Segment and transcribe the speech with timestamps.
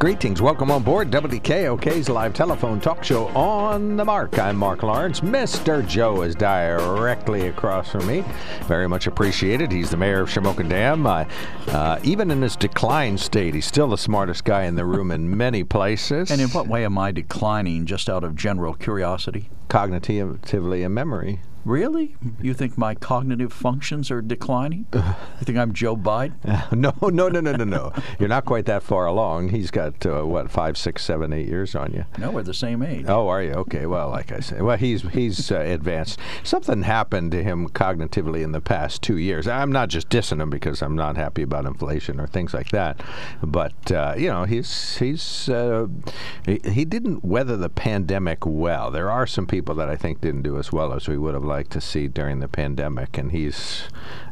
[0.00, 0.40] Greetings.
[0.40, 4.38] Welcome on board WKOK's live telephone talk show on the mark.
[4.38, 5.20] I'm Mark Lawrence.
[5.20, 5.86] Mr.
[5.86, 8.24] Joe is directly across from me.
[8.62, 9.70] Very much appreciated.
[9.70, 11.06] He's the mayor of Shamokin Dam.
[11.06, 11.26] Uh,
[11.68, 15.36] uh, even in his decline state, he's still the smartest guy in the room in
[15.36, 16.30] many places.
[16.30, 19.50] And in what way am I declining, just out of general curiosity?
[19.68, 21.40] Cognitively and memory.
[21.64, 22.16] Really?
[22.40, 24.86] You think my cognitive functions are declining?
[24.92, 25.02] You
[25.42, 26.34] think I'm Joe Biden?
[26.72, 27.92] no, no, no, no, no, no.
[28.18, 29.50] You're not quite that far along.
[29.50, 32.04] He's got uh, what five, six, seven, eight years on you.
[32.18, 33.04] No, we're the same age.
[33.08, 33.52] Oh, are you?
[33.52, 33.86] Okay.
[33.86, 36.18] Well, like I said, well, he's he's uh, advanced.
[36.42, 39.46] Something happened to him cognitively in the past two years.
[39.46, 43.02] I'm not just dissing him because I'm not happy about inflation or things like that,
[43.42, 45.86] but uh, you know, he's he's uh,
[46.46, 48.90] he, he didn't weather the pandemic well.
[48.90, 51.44] There are some people that I think didn't do as well as we would have
[51.50, 53.82] like to see during the pandemic, and he's,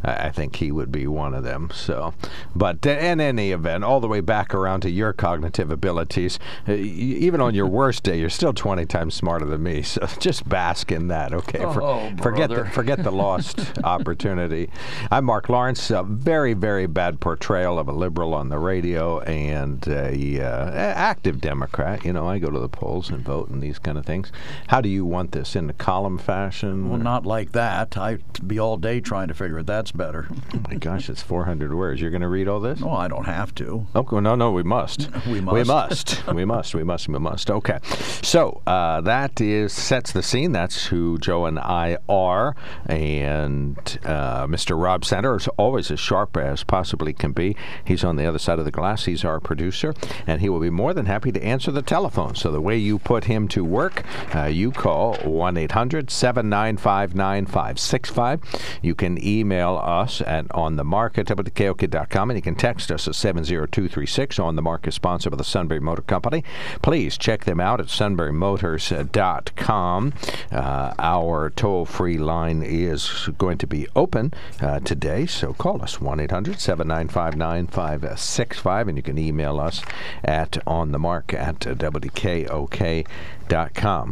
[0.02, 1.70] I think he would be one of them.
[1.74, 2.14] So,
[2.54, 7.40] but in any event, all the way back around to your cognitive abilities, uh, even
[7.40, 9.84] on your worst day, you're still 20 times smarter than me.
[9.98, 11.58] So just bask in that, okay?
[11.58, 14.70] For, oh, forget the forget the lost opportunity.
[15.10, 15.90] I'm Mark Lawrence.
[15.90, 21.40] A very very bad portrayal of a liberal on the radio and a uh, active
[21.40, 22.04] Democrat.
[22.04, 24.30] You know, I go to the polls and vote and these kind of things.
[24.68, 26.90] How do you want this in a column fashion?
[26.90, 27.96] Well, not like that.
[27.96, 29.66] I'd be all day trying to figure it.
[29.66, 30.28] That's better.
[30.30, 32.02] oh my gosh, it's 400 words.
[32.02, 32.80] You're going to read all this?
[32.80, 33.86] No, I don't have to.
[33.96, 35.08] Okay, no, no, we must.
[35.26, 35.54] we must.
[35.54, 36.26] We must.
[36.34, 36.74] we must.
[36.74, 37.08] We must.
[37.08, 37.50] We must.
[37.50, 37.78] Okay.
[38.22, 40.52] So uh, that is sets the scene.
[40.52, 42.54] That's who Joe and I are.
[42.84, 44.78] And uh, Mr.
[44.78, 47.56] Rob Center is always as sharp as possibly can be.
[47.86, 49.06] He's on the other side of the glass.
[49.06, 49.94] He's our producer,
[50.26, 52.34] and he will be more than happy to answer the telephone.
[52.34, 54.04] So the way you put him to work,
[54.34, 58.42] uh, you call 1 800 795 9565.
[58.82, 64.38] You can email us at onthemark at WKOK.com, and you can text us at 70236.
[64.38, 66.44] On the Mark is sponsored by the Sunbury Motor Company.
[66.82, 70.12] Please check them out at sunburymotors.com.
[70.52, 75.98] Uh, our toll free line is going to be open uh, today, so call us
[76.00, 79.80] 1 800 795 9565, and you can email us
[80.22, 83.04] at on the onthemark at WKOK.com.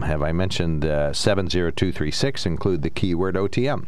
[0.03, 2.47] Have I mentioned uh, 70236?
[2.47, 3.87] Include the keyword OTM.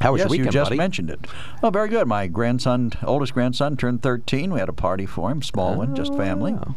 [0.00, 0.78] How was yes, your weekend, you just buddy?
[0.78, 1.26] mentioned it.
[1.62, 2.06] Oh, very good.
[2.06, 4.52] My grandson, oldest grandson, turned 13.
[4.52, 6.52] We had a party for him, small one, just family.
[6.52, 6.76] wow.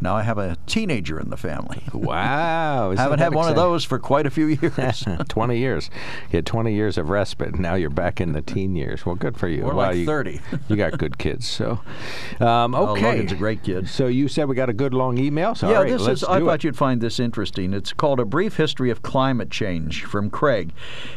[0.00, 1.82] Now I have a teenager in the family.
[1.94, 2.90] Wow.
[2.90, 5.04] isn't Haven't had one of those for quite a few years.
[5.28, 5.90] 20 years.
[6.30, 7.58] You had 20 years of respite.
[7.58, 9.06] Now you're back in the teen years.
[9.06, 9.62] Well, good for you.
[9.64, 10.40] We're Well, like you, 30.
[10.68, 11.46] you got good kids.
[11.48, 11.80] So,
[12.40, 13.02] um, Oh, okay.
[13.02, 13.88] Logan's a great kid.
[13.88, 15.54] So you said we got a good long email.
[15.54, 16.24] So yeah, all right, this is.
[16.24, 16.64] I thought it.
[16.64, 17.72] you'd find this interesting.
[17.72, 20.72] It's called "A Brief History of Climate Change" from Craig.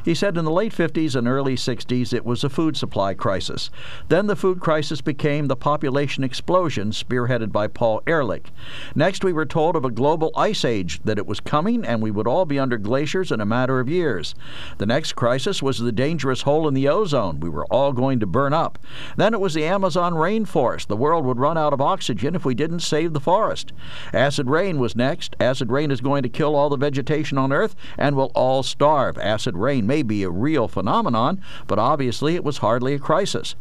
[0.05, 3.69] He said in the late 50s and early 60s it was a food supply crisis.
[4.07, 8.47] Then the food crisis became the population explosion, spearheaded by Paul Ehrlich.
[8.95, 12.11] Next, we were told of a global ice age that it was coming, and we
[12.11, 14.35] would all be under glaciers in a matter of years.
[14.77, 17.39] The next crisis was the dangerous hole in the ozone.
[17.39, 18.79] We were all going to burn up.
[19.15, 20.87] Then it was the Amazon rainforest.
[20.87, 23.73] The world would run out of oxygen if we didn't save the forest.
[24.13, 25.35] Acid rain was next.
[25.39, 29.17] Acid rain is going to kill all the vegetation on Earth, and we'll all starve.
[29.17, 33.55] Acid rain may be a real phenomenon, but obviously it was hardly a crisis.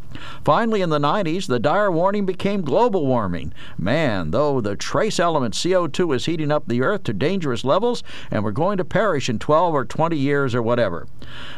[0.45, 3.53] Finally, in the 90s, the dire warning became global warming.
[3.79, 8.45] Man, though the trace element CO2 is heating up the Earth to dangerous levels, and
[8.45, 11.09] we're going to perish in 12 or 20 years or whatever.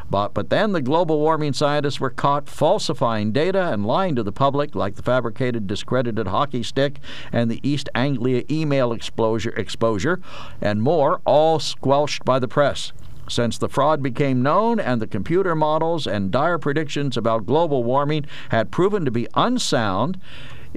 [0.08, 4.32] But, but then the global warming scientists were caught falsifying data and lying to the
[4.32, 10.22] public, like the fabricated, discredited hockey stick and the East Anglia email exposure, exposure
[10.62, 12.92] and more, all squelched by the press.
[13.28, 18.24] Since the fraud became known and the computer models and dire predictions about global warming
[18.48, 20.18] had proven to be unsound,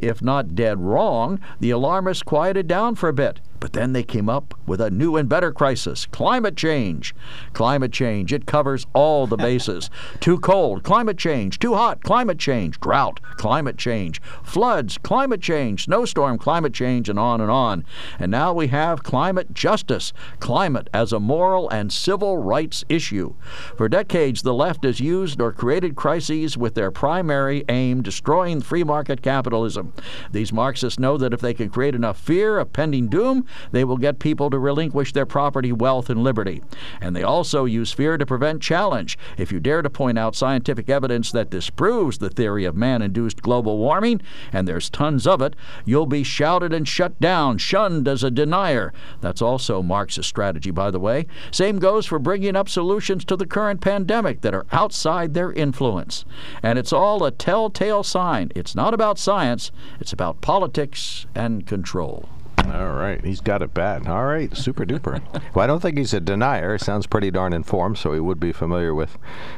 [0.01, 3.39] if not dead wrong, the alarmists quieted down for a bit.
[3.61, 7.15] But then they came up with a new and better crisis climate change.
[7.53, 9.89] Climate change, it covers all the bases.
[10.19, 11.59] Too cold, climate change.
[11.59, 12.79] Too hot, climate change.
[12.79, 14.19] Drought, climate change.
[14.43, 15.85] Floods, climate change.
[15.85, 17.85] Snowstorm, climate change, and on and on.
[18.19, 23.35] And now we have climate justice, climate as a moral and civil rights issue.
[23.77, 28.83] For decades, the left has used or created crises with their primary aim destroying free
[28.83, 29.93] market capitalism.
[30.31, 33.97] These Marxists know that if they can create enough fear of pending doom, they will
[33.97, 36.61] get people to relinquish their property, wealth, and liberty.
[36.99, 39.17] And they also use fear to prevent challenge.
[39.37, 43.41] If you dare to point out scientific evidence that disproves the theory of man induced
[43.41, 44.21] global warming,
[44.51, 45.55] and there's tons of it,
[45.85, 48.93] you'll be shouted and shut down, shunned as a denier.
[49.21, 51.27] That's also Marxist strategy, by the way.
[51.51, 56.25] Same goes for bringing up solutions to the current pandemic that are outside their influence.
[56.63, 58.51] And it's all a telltale sign.
[58.55, 62.29] It's not about science, it's about politics and control.
[62.65, 64.07] All right, he's got it bad.
[64.07, 65.21] All right, super duper.
[65.55, 66.77] well, I don't think he's a denier.
[66.77, 69.17] Sounds pretty darn informed, so he would be familiar with,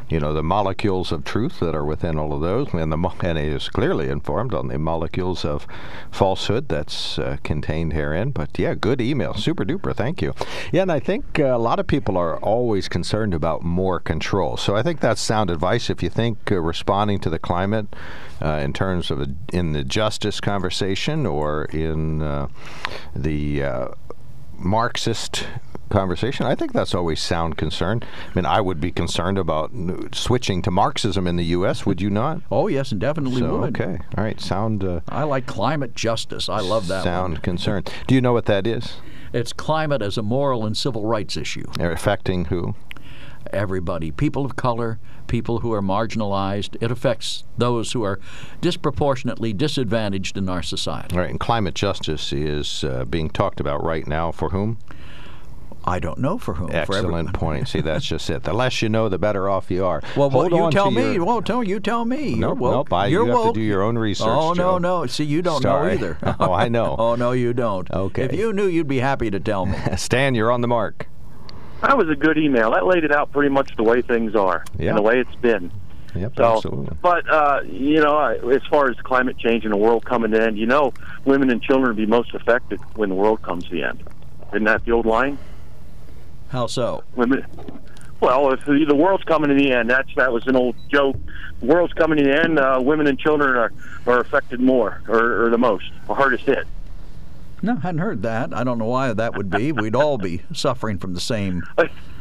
[0.10, 3.38] you know, the molecules of truth that are within all of those, and the and
[3.38, 5.68] he is clearly informed on the molecules of
[6.12, 8.32] falsehood that's uh, contained herein.
[8.32, 9.96] But yeah, good email, super duper.
[9.96, 10.34] Thank you.
[10.72, 14.58] Yeah, and I think uh, a lot of people are always concerned about more control.
[14.58, 15.90] So I think that's sound advice.
[15.90, 17.88] If you think uh, responding to the climate
[18.44, 22.48] uh, in terms of a, in the justice conversation or in uh,
[23.16, 23.88] the uh,
[24.58, 25.48] Marxist
[25.90, 26.46] conversation.
[26.46, 28.02] I think that's always sound concern.
[28.04, 29.72] I mean, I would be concerned about
[30.14, 31.86] switching to Marxism in the U.S.
[31.86, 32.42] Would you not?
[32.52, 33.80] Oh yes, and definitely so, would.
[33.80, 34.40] Okay, all right.
[34.42, 34.84] Sound.
[34.84, 36.50] Uh, I like climate justice.
[36.50, 37.04] I love that.
[37.04, 37.42] Sound one.
[37.42, 37.84] concern.
[38.08, 38.98] Do you know what that is?
[39.32, 41.66] It's climate as a moral and civil rights issue.
[41.78, 42.76] They're affecting who?
[43.52, 46.82] everybody people of color, people who are marginalized.
[46.82, 48.20] It affects those who are
[48.62, 51.16] disproportionately disadvantaged in our society.
[51.16, 54.78] All right, and climate justice is uh, being talked about right now for whom?
[55.86, 56.70] I don't know for whom.
[56.72, 57.68] Excellent for point.
[57.68, 58.44] See, that's just it.
[58.44, 60.02] The less you know, the better off you are.
[60.16, 61.14] Well, Hold you tell me.
[61.14, 61.26] Your...
[61.26, 62.36] Well, tell you tell me.
[62.36, 62.94] Nope, You're nope.
[62.94, 63.54] I, You're you have woke.
[63.54, 64.28] to do your own research.
[64.30, 64.78] Oh Joe.
[64.78, 65.06] no, no.
[65.08, 65.88] See, you don't Sorry.
[65.88, 66.18] know either.
[66.40, 66.96] oh, I know.
[67.00, 67.90] oh no, you don't.
[67.92, 68.24] Okay.
[68.24, 69.78] If you knew, you'd be happy to tell me.
[69.98, 71.08] Stan, you're on the mark.
[71.84, 72.72] That was a good email.
[72.72, 74.90] That laid it out pretty much the way things are Yeah.
[74.90, 75.70] and the way it's been.
[76.16, 76.96] Yep, So, absolutely.
[77.02, 80.58] but uh, you know, as far as climate change and the world coming to end,
[80.58, 80.94] you know,
[81.26, 84.02] women and children will be most affected when the world comes to the end.
[84.54, 85.38] Isn't that the old line?
[86.50, 87.04] How so?
[87.16, 87.46] Women.
[88.22, 91.18] Well, if the, the world's coming to the end, that's that was an old joke.
[91.60, 92.60] The world's coming to the end.
[92.60, 93.74] Uh, women and children are
[94.06, 96.66] are affected more, or, or the most, or hardest hit.
[97.64, 98.54] No, I hadn't heard that.
[98.54, 99.72] I don't know why that would be.
[99.72, 101.64] We'd all be suffering from the same.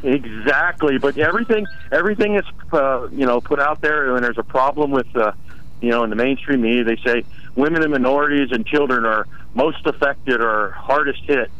[0.04, 4.92] Exactly, but everything everything is uh, you know put out there, and there's a problem
[4.92, 5.32] with uh,
[5.80, 6.84] you know in the mainstream media.
[6.84, 7.24] They say
[7.56, 11.50] women and minorities and children are most affected or hardest hit.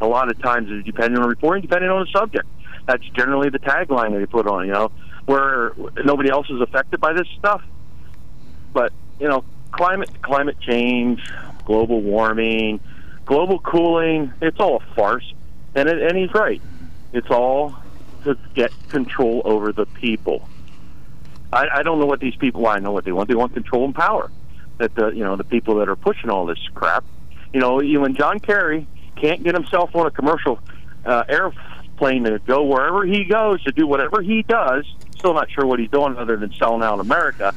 [0.00, 2.46] A lot of times, depending on reporting, depending on the subject.
[2.86, 4.66] That's generally the tagline that they put on.
[4.66, 4.92] You know,
[5.26, 5.72] where
[6.04, 7.62] nobody else is affected by this stuff.
[8.72, 11.20] But you know, climate climate change,
[11.64, 12.80] global warming,
[13.24, 15.32] global cooling—it's all a farce.
[15.74, 16.62] And it, and he's right.
[17.12, 17.76] It's all
[18.24, 20.48] to get control over the people.
[21.52, 22.66] I, I don't know what these people.
[22.66, 23.28] I know what they want.
[23.28, 24.30] They want control and power.
[24.78, 27.04] That the you know the people that are pushing all this crap.
[27.52, 28.86] You know, when John Kerry
[29.16, 30.58] can't get himself on a commercial
[31.04, 34.84] uh, airplane to go wherever he goes to do whatever he does.
[35.16, 37.54] Still not sure what he's doing other than selling out America.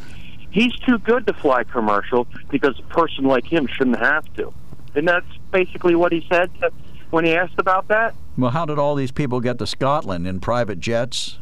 [0.52, 4.54] He's too good to fly commercial because a person like him shouldn't have to.
[4.98, 6.50] And that's basically what he said
[7.12, 8.16] when he asked about that.
[8.36, 11.38] Well, how did all these people get to Scotland in private jets?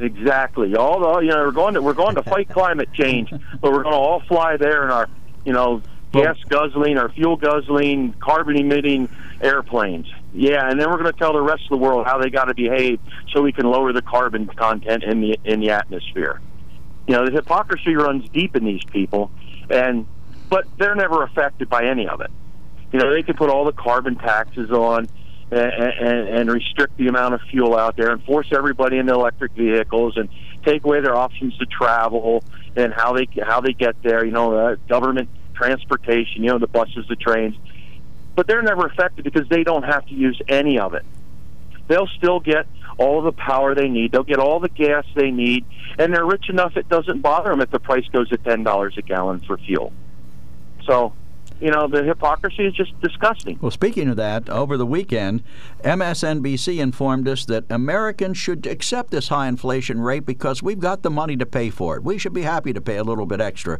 [0.00, 0.74] Exactly.
[0.74, 3.84] All the you know we're going to we're going to fight climate change, but we're
[3.84, 5.08] going to all fly there in our
[5.44, 9.08] you know gas guzzling, our fuel guzzling, carbon emitting
[9.40, 10.06] airplanes.
[10.32, 12.46] Yeah, and then we're going to tell the rest of the world how they got
[12.46, 12.98] to behave
[13.32, 16.40] so we can lower the carbon content in the in the atmosphere.
[17.06, 19.30] You know the hypocrisy runs deep in these people,
[19.70, 20.08] and
[20.50, 22.32] but they're never affected by any of it.
[22.94, 25.08] You know they can put all the carbon taxes on
[25.50, 29.50] and, and, and restrict the amount of fuel out there and force everybody into electric
[29.50, 30.28] vehicles and
[30.64, 32.44] take away their options to travel
[32.76, 34.24] and how they how they get there.
[34.24, 36.44] You know, uh, government transportation.
[36.44, 37.56] You know, the buses, the trains,
[38.36, 41.04] but they're never affected because they don't have to use any of it.
[41.88, 44.12] They'll still get all the power they need.
[44.12, 45.64] They'll get all the gas they need,
[45.98, 48.94] and they're rich enough it doesn't bother them if the price goes to ten dollars
[48.98, 49.92] a gallon for fuel.
[50.86, 51.12] So,
[51.60, 53.58] you know, the hypocrisy is just disgusting.
[53.60, 55.42] Well, speaking of that, over the weekend,
[55.82, 61.10] MSNBC informed us that Americans should accept this high inflation rate because we've got the
[61.10, 62.02] money to pay for it.
[62.02, 63.78] We should be happy to pay a little bit extra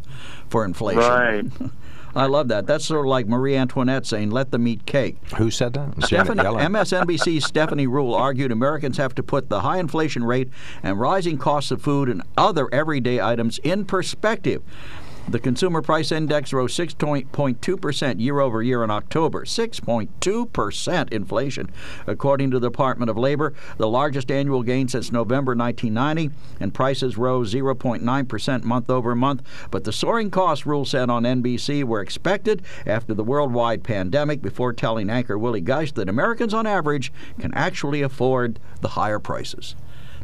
[0.48, 1.02] for inflation.
[1.02, 1.44] Right.
[2.16, 2.66] I love that.
[2.66, 6.04] That's sort of like Marie Antoinette saying, "Let them eat cake." Who said that?
[6.04, 10.48] Stephanie, MSNBC's Stephanie Ruhle argued Americans have to put the high inflation rate
[10.82, 14.62] and rising costs of food and other everyday items in perspective.
[15.26, 19.46] The consumer price index rose 6.2% year over year in October.
[19.46, 21.70] 6.2% inflation,
[22.06, 27.16] according to the Department of Labor, the largest annual gain since November 1990, and prices
[27.16, 29.42] rose 0.9% month over month.
[29.70, 34.74] But the soaring costs, Ruhle said on NBC, were expected after the worldwide pandemic before
[34.74, 39.74] telling anchor Willie Geist that Americans on average can actually afford the higher prices.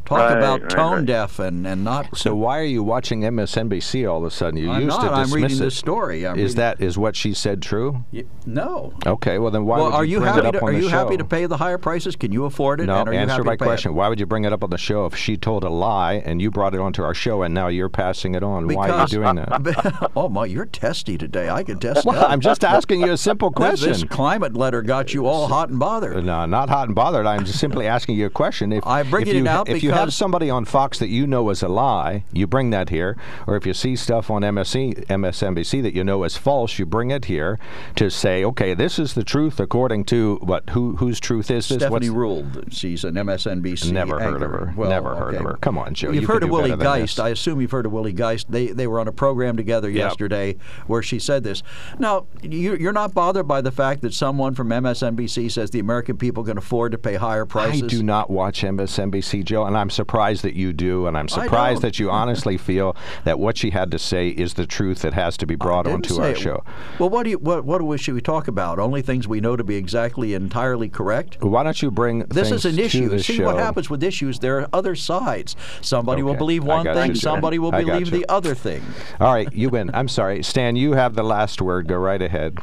[0.05, 1.05] Talk Right, about right, tone right.
[1.07, 4.59] deaf and, and not So why are you watching MSNBC all of a sudden?
[4.59, 5.09] You I'm used not.
[5.09, 5.61] to I'm reading it.
[5.61, 6.27] the story.
[6.27, 8.05] I'm is reading- that is what she said true?
[8.13, 8.93] Y- No.
[9.07, 10.69] Okay, well then why well, would are you, you bring happy it up to on
[10.69, 12.17] are the you happy to pay the higher prices?
[12.17, 12.87] Can you afford it?
[12.87, 13.69] No, and are you answer happy my to pay it?
[13.69, 13.95] question.
[13.95, 16.43] Why would you bring it up on the show if she told a lie and
[16.43, 18.67] you brought it onto our show and now you're passing it on?
[18.67, 20.11] Why are you doing that?
[20.17, 21.49] oh my, you're testy today.
[21.51, 22.31] I can test well, that.
[22.31, 23.89] I'm just asking you a simple This- question.
[23.93, 26.25] This climate letter got you all hot and bothered.
[26.25, 27.27] No, not hot and bothered.
[27.27, 28.73] I'm just simply asking you a question.
[28.73, 31.27] If, I'm bringing if you, it out if you have somebody on Fox that you
[31.27, 33.17] know is a lie, you bring that here.
[33.47, 37.11] Or if you see stuff on MSC, MSNBC that you know is false, you bring
[37.11, 37.59] it here
[37.97, 40.71] to say, okay, this is the truth according to what?
[40.71, 41.79] Who whose truth is this?
[41.79, 42.65] Stephanie What's- ruled.
[42.73, 43.93] She's an MSNBC.
[43.93, 44.73] Never heard of her.
[44.77, 45.59] Well, Never heard of her.
[45.61, 46.11] Come on, Joe.
[46.11, 47.21] You've you heard of Willie Geist.
[47.21, 48.51] I assume you've heard of Willie Geist.
[48.51, 49.97] They they were on a program together Yep.
[49.99, 50.57] yesterday
[50.87, 51.63] where she said this.
[51.99, 56.17] Now you, you're not bothered by the fact that someone from MSNBC says the American
[56.17, 57.83] people can afford to pay higher prices.
[57.83, 61.83] I do not watch MSNBC, Joe, and I'm surprised that you do, and I'm surprised
[61.83, 62.95] that you honestly feel
[63.25, 66.21] that what she had to say is the truth that has to be brought onto
[66.21, 66.39] our it.
[66.39, 66.63] show.
[66.99, 68.79] Well, what do you what what do we, should we talk about?
[68.79, 71.43] Only things we know to be exactly entirely correct.
[71.43, 73.19] Why don't you bring This is an issue.
[73.19, 73.47] See show?
[73.47, 74.39] what happens with issues.
[74.39, 75.57] There are other sides.
[75.81, 77.11] Somebody will believe one thing.
[77.11, 78.83] you, Somebody will I believe the other thing.
[79.19, 79.91] All right, you win.
[79.95, 80.77] I'm sorry, Stan.
[80.77, 81.89] You have the last word.
[81.89, 82.59] Go right ahead.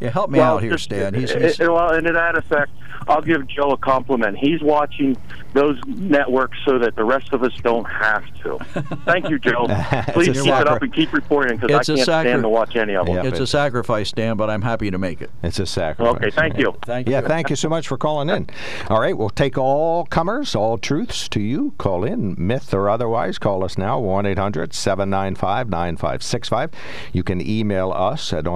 [0.00, 1.14] Yeah, help me Well, out here, just- Stan.
[1.14, 2.70] He's, he's, uh, well, and to that effect,
[3.08, 4.36] I'll give Joe a compliment.
[4.36, 5.16] He's watching
[5.54, 8.58] those networks so that the rest of us don't have to.
[9.06, 9.66] Thank you, Joe.
[10.08, 12.76] Please a keep it up and keep reporting because I can't sacri- stand to watch
[12.76, 13.14] any of them.
[13.16, 13.22] Yeah.
[13.22, 15.30] it's but- a sacrifice, Stan, but I'm happy to make it.
[15.42, 16.16] It's a sacrifice.
[16.16, 16.76] Okay, thank you.
[16.84, 17.12] Thank you.
[17.12, 17.28] Yeah, you.
[17.28, 18.48] thank you so much for calling in.
[18.88, 21.72] All right, we'll take all comers, all truths to you.
[21.78, 23.38] Call in, myth or otherwise.
[23.38, 26.70] Call us now, 1 800 795 9565.
[27.12, 28.46] You can email us at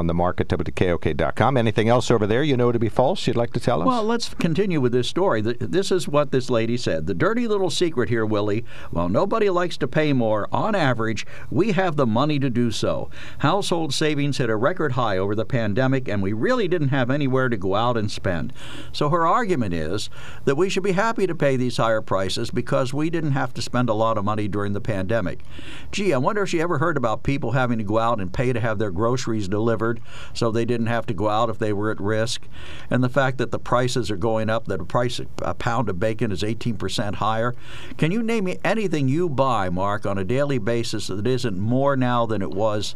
[1.33, 1.57] onthemarket.wkok.com.
[1.57, 3.87] Anything else over there you know to be false you'd like to tell us?
[3.87, 5.41] Well, let's continue with this story.
[5.41, 7.07] This is what this lady said.
[7.07, 11.73] The dirty little secret here, Willie, while nobody likes to pay more, on average, we
[11.73, 13.11] have the money to do so.
[13.39, 17.49] Household savings hit a record high over the pandemic, and we really didn't have anywhere
[17.49, 18.53] to go out and spend.
[18.93, 20.11] So her argument is
[20.45, 23.63] that we should be happy to pay these higher prices because we didn't have to
[23.63, 25.41] spend a lot of money during the pandemic.
[25.91, 28.53] Gee, I wonder if she ever heard about people having to go out and pay
[28.53, 30.01] to have their groceries delivered
[30.35, 32.43] so they didn't have to go out if they were at risk.
[32.91, 35.99] And the fact that the prices are going up, that a price a pound of
[35.99, 37.55] bacon is 18% higher.
[37.97, 41.97] Can you name me anything you buy, Mark, on a daily basis that isn't more
[41.97, 42.95] now than it was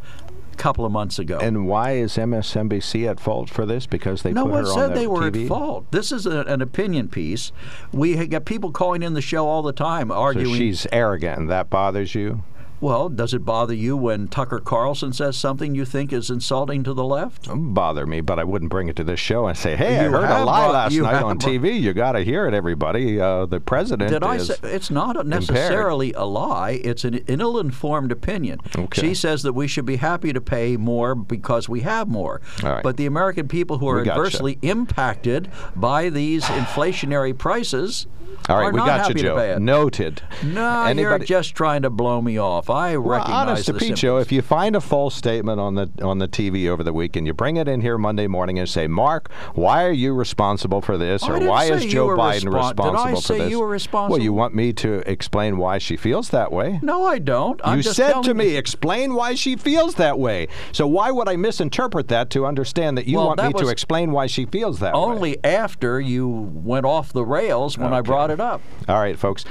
[0.53, 1.39] a couple of months ago?
[1.39, 3.87] and why is MSNBC at fault for this?
[3.87, 5.43] Because they no put one said on they were TV?
[5.43, 5.91] at fault.
[5.93, 7.53] This is a, an opinion piece.
[7.93, 10.47] We get people calling in the show all the time arguing.
[10.47, 10.59] So arguing.
[10.59, 12.43] she's arrogant, and that bothers you?
[12.81, 16.93] Well, does it bother you when Tucker Carlson says something you think is insulting to
[16.93, 17.45] the left?
[17.45, 20.05] Doesn't bother me, but I wouldn't bring it to this show and say, "Hey, I
[20.05, 21.81] heard a lie last you night on TV.
[21.81, 23.21] You got to hear it, everybody.
[23.21, 26.81] Uh, the president Did I is." say it's not necessarily a lie?
[26.85, 28.61] It's an, an ill-informed opinion.
[28.77, 29.01] Okay.
[29.01, 32.41] She says that we should be happy to pay more because we have more.
[32.63, 32.83] Right.
[32.83, 38.07] But the American people who are adversely impacted by these inflationary prices
[38.49, 39.59] All right, we got you, Joe.
[39.59, 40.23] Noted.
[40.45, 42.71] No, you're just trying to blow me off.
[42.71, 45.91] I Well, recognize honest to Pete, Joe, if you find a false statement on the
[46.03, 48.87] on the TV over the weekend, you bring it in here Monday morning and say,
[48.87, 52.85] "Mark, why are you responsible for this, I or why is Joe Biden respon- did
[52.85, 55.97] I responsible say for this?" you were Well, you want me to explain why she
[55.97, 56.79] feels that way?
[56.83, 57.61] no, I don't.
[57.65, 60.47] I'm you said to me, you- explain why she feels that way.
[60.73, 63.69] So why would I misinterpret that to understand that you Well, want that me to
[63.69, 65.01] explain why she feels that way?
[65.01, 68.61] only after you went off the rails when I brought it up.
[68.89, 69.45] All right, folks.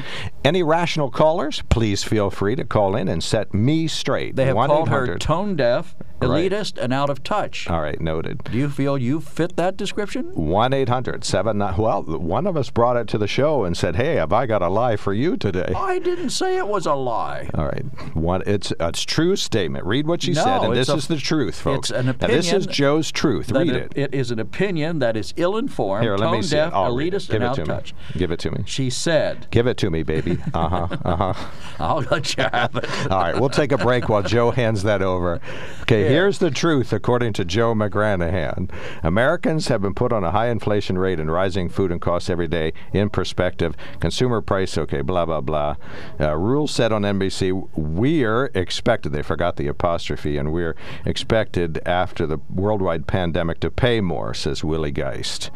[0.46, 4.36] Any rational callers, please feel free to call in and set me straight.
[4.36, 6.50] They have called her tone deaf, Right.
[6.52, 7.68] elitist, and out of touch.
[7.70, 8.42] All right, noted.
[8.46, 10.32] Do you feel you fit that description?
[10.36, 14.16] 1 800 7 Well, one of us brought it to the show and said, Hey,
[14.16, 15.74] have I got a lie for you today?
[15.76, 17.50] I didn't say it was a lie.
[17.56, 17.84] All right.
[18.16, 19.84] One, it's a true statement.
[19.86, 21.90] Read what she No, said, and this a- is the truth, folks.
[21.90, 23.52] it's an Now, this is Joe's truth.
[23.52, 24.14] Read it- it.
[24.14, 26.76] it is an opinion that is ill-informed, tone me see deaf, it.
[26.76, 27.18] I'll read it.
[27.18, 27.94] elitist, Give and out of touch.
[28.18, 28.64] Give it to me.
[28.66, 30.35] She said, Give it to me, baby.
[30.54, 31.34] uh huh uh huh.
[31.80, 32.86] I'll let you have it.
[33.12, 35.42] All right, we'll take a break while Joe hands that over.
[35.82, 36.10] Okay, Yeah.
[36.10, 38.70] here's the truth according to Joe McGranahan.
[39.04, 42.48] Americans have been put on a high inflation rate and rising food and costs every
[42.48, 43.76] day in perspective.
[44.00, 45.76] Consumer price, okay, blah, blah, blah.
[46.20, 50.76] Uh, Ruhle said on NBC, we're expected, they forgot the apostrophe, and we're
[51.06, 55.52] expected after the worldwide pandemic to pay more, says Willie Geist.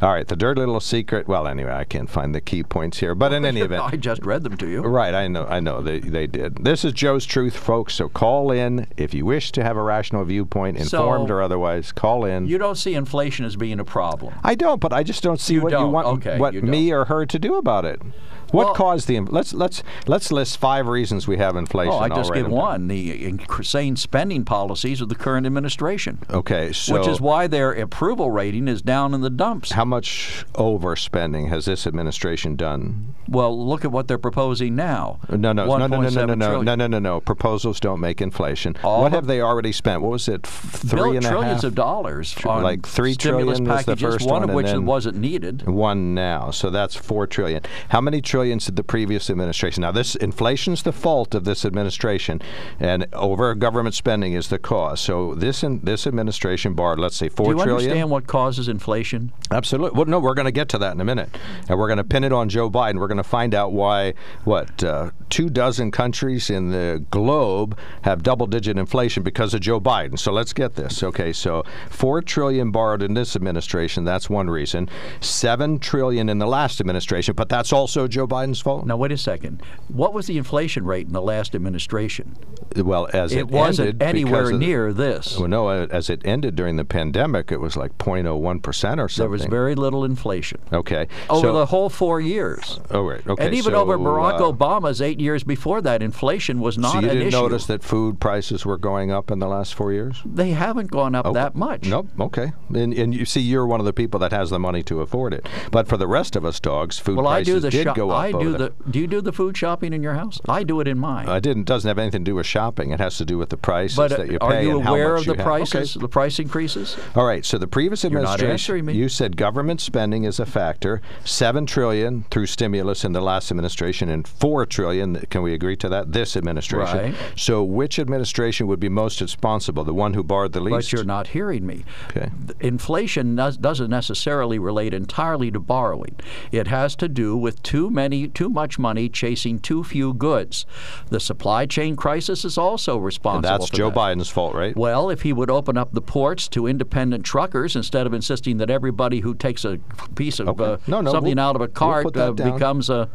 [0.00, 1.28] All right, the dirty little secret.
[1.28, 3.82] Well, anyway, I can't find the key points here, but in any event.
[4.18, 4.82] Just read them to you.
[4.82, 6.64] Right, I know, I know they, they did.
[6.64, 7.94] This is Joe's Truth, folks.
[7.94, 11.92] So call in if you wish to have a rational viewpoint, informed So- or otherwise.
[11.92, 12.48] Call in.
[12.48, 14.34] You don't see inflation as being a problem.
[14.42, 15.92] I don't, but I just don't see You what you don't.
[15.92, 18.02] want Okay, what you me or her to do about it.
[18.50, 19.20] What Well- caused the?
[19.20, 21.92] Let's let's let's list five reasons we have inflation.
[21.94, 22.52] Oh, I just give down.
[22.52, 27.72] one: the insane spending policies of the current administration, Okay, so which is why their
[27.72, 29.72] approval rating is down in the dumps.
[29.72, 33.14] how much overspending has this administration done?
[33.28, 35.18] Well, look at what they're proposing now.
[35.28, 37.20] No, no, no, no, no, no, no, no, no, no, no, no.
[37.20, 38.74] Proposals don't make inflation.
[38.82, 40.00] All what have they already spent?
[40.00, 40.40] What was it?
[40.46, 41.36] f- Bill- Three and a half.
[41.38, 44.72] trillions of dollars on like three stimulus trillion was the first one one, of which
[44.72, 45.66] wasn't needed.
[45.66, 46.50] one now.
[46.50, 47.62] So that's four trillion.
[47.90, 49.82] How many did the previous administration?
[49.82, 52.40] Now, this inflation's the fault of this administration,
[52.78, 55.00] and over government spending is the cause.
[55.00, 57.90] So this in, this administration borrowed, let's say, Do four you trillion.
[57.90, 59.32] understand what causes inflation?
[59.50, 59.96] Absolutely.
[59.96, 61.36] Well, no, we're going to get to that in a minute,
[61.68, 62.98] and we're going to pin it on Joe Biden.
[63.00, 64.14] We're going to find out why
[64.44, 70.18] what uh, two dozen countries in the globe have double-digit inflation because of Joe Biden.
[70.18, 71.02] So let's get this.
[71.02, 74.04] Okay, so four trillion borrowed in this administration.
[74.04, 74.88] That's one reason.
[75.20, 78.86] Seven trillion in the last administration, but that's also Joe Biden's fault.
[78.86, 79.62] Now, wait a second.
[79.88, 82.36] What was the inflation rate in the last administration?
[82.76, 85.38] Well, as it, It wasn't anywhere of near this.
[85.38, 89.22] Well, no, as it ended during the pandemic, it was like 0.01 percent or something.
[89.22, 91.08] There was very little inflation okay.
[91.30, 92.80] over so, the whole four years.
[92.90, 93.26] oh right.
[93.26, 93.44] Okay.
[93.44, 97.00] and even so, over Barack uh, Obama's eight years before that, inflation was not So
[97.00, 100.20] you an didn't notice that food prices were going up in the last four years?
[100.24, 101.88] They haven't gone up that much.
[101.88, 102.08] Nope.
[102.20, 102.52] Okay.
[102.74, 105.34] And, and you see, you're one of the people that has the money to afford
[105.34, 105.46] it.
[105.70, 108.17] But for the rest of us dogs, food Well, prices did go up.
[108.18, 108.72] I do the.
[108.90, 110.40] Do you do the food shopping in your house?
[110.48, 111.28] I do it in mine.
[111.28, 111.64] I didn't.
[111.64, 112.90] Doesn't have anything to do with shopping.
[112.90, 115.14] It has to do with the prices but uh, that you pay are you aware
[115.14, 116.02] much of the prices, Okay.
[116.02, 116.96] the price increases?
[117.14, 117.44] All right.
[117.44, 118.92] So the previous administration, me.
[118.94, 121.00] you said government spending is a factor.
[121.24, 125.16] Seven trillion through stimulus in the last administration, and four trillion.
[125.30, 126.12] Can we agree to that?
[126.12, 127.12] This administration.
[127.12, 127.14] Right.
[127.36, 129.84] So which administration would be most responsible?
[129.84, 130.90] The one who borrowed the least.
[130.90, 131.84] But you're not hearing me.
[132.10, 132.30] Okay.
[132.60, 136.16] Inflation does, doesn't necessarily relate entirely to borrowing.
[136.52, 140.64] It has to do with too many, too much money chasing too few goods.
[141.10, 143.42] The supply chain crisis is also And responsible.
[143.58, 143.96] that's for Joe that.
[143.98, 144.76] Biden's fault, right?
[144.76, 148.70] Well, if he would open up the ports to independent truckers instead of insisting that
[148.70, 149.78] everybody who takes a
[150.14, 150.64] piece of Okay.
[150.64, 153.08] uh, No, no, something we'll- out of a we'll cart uh, becomes a,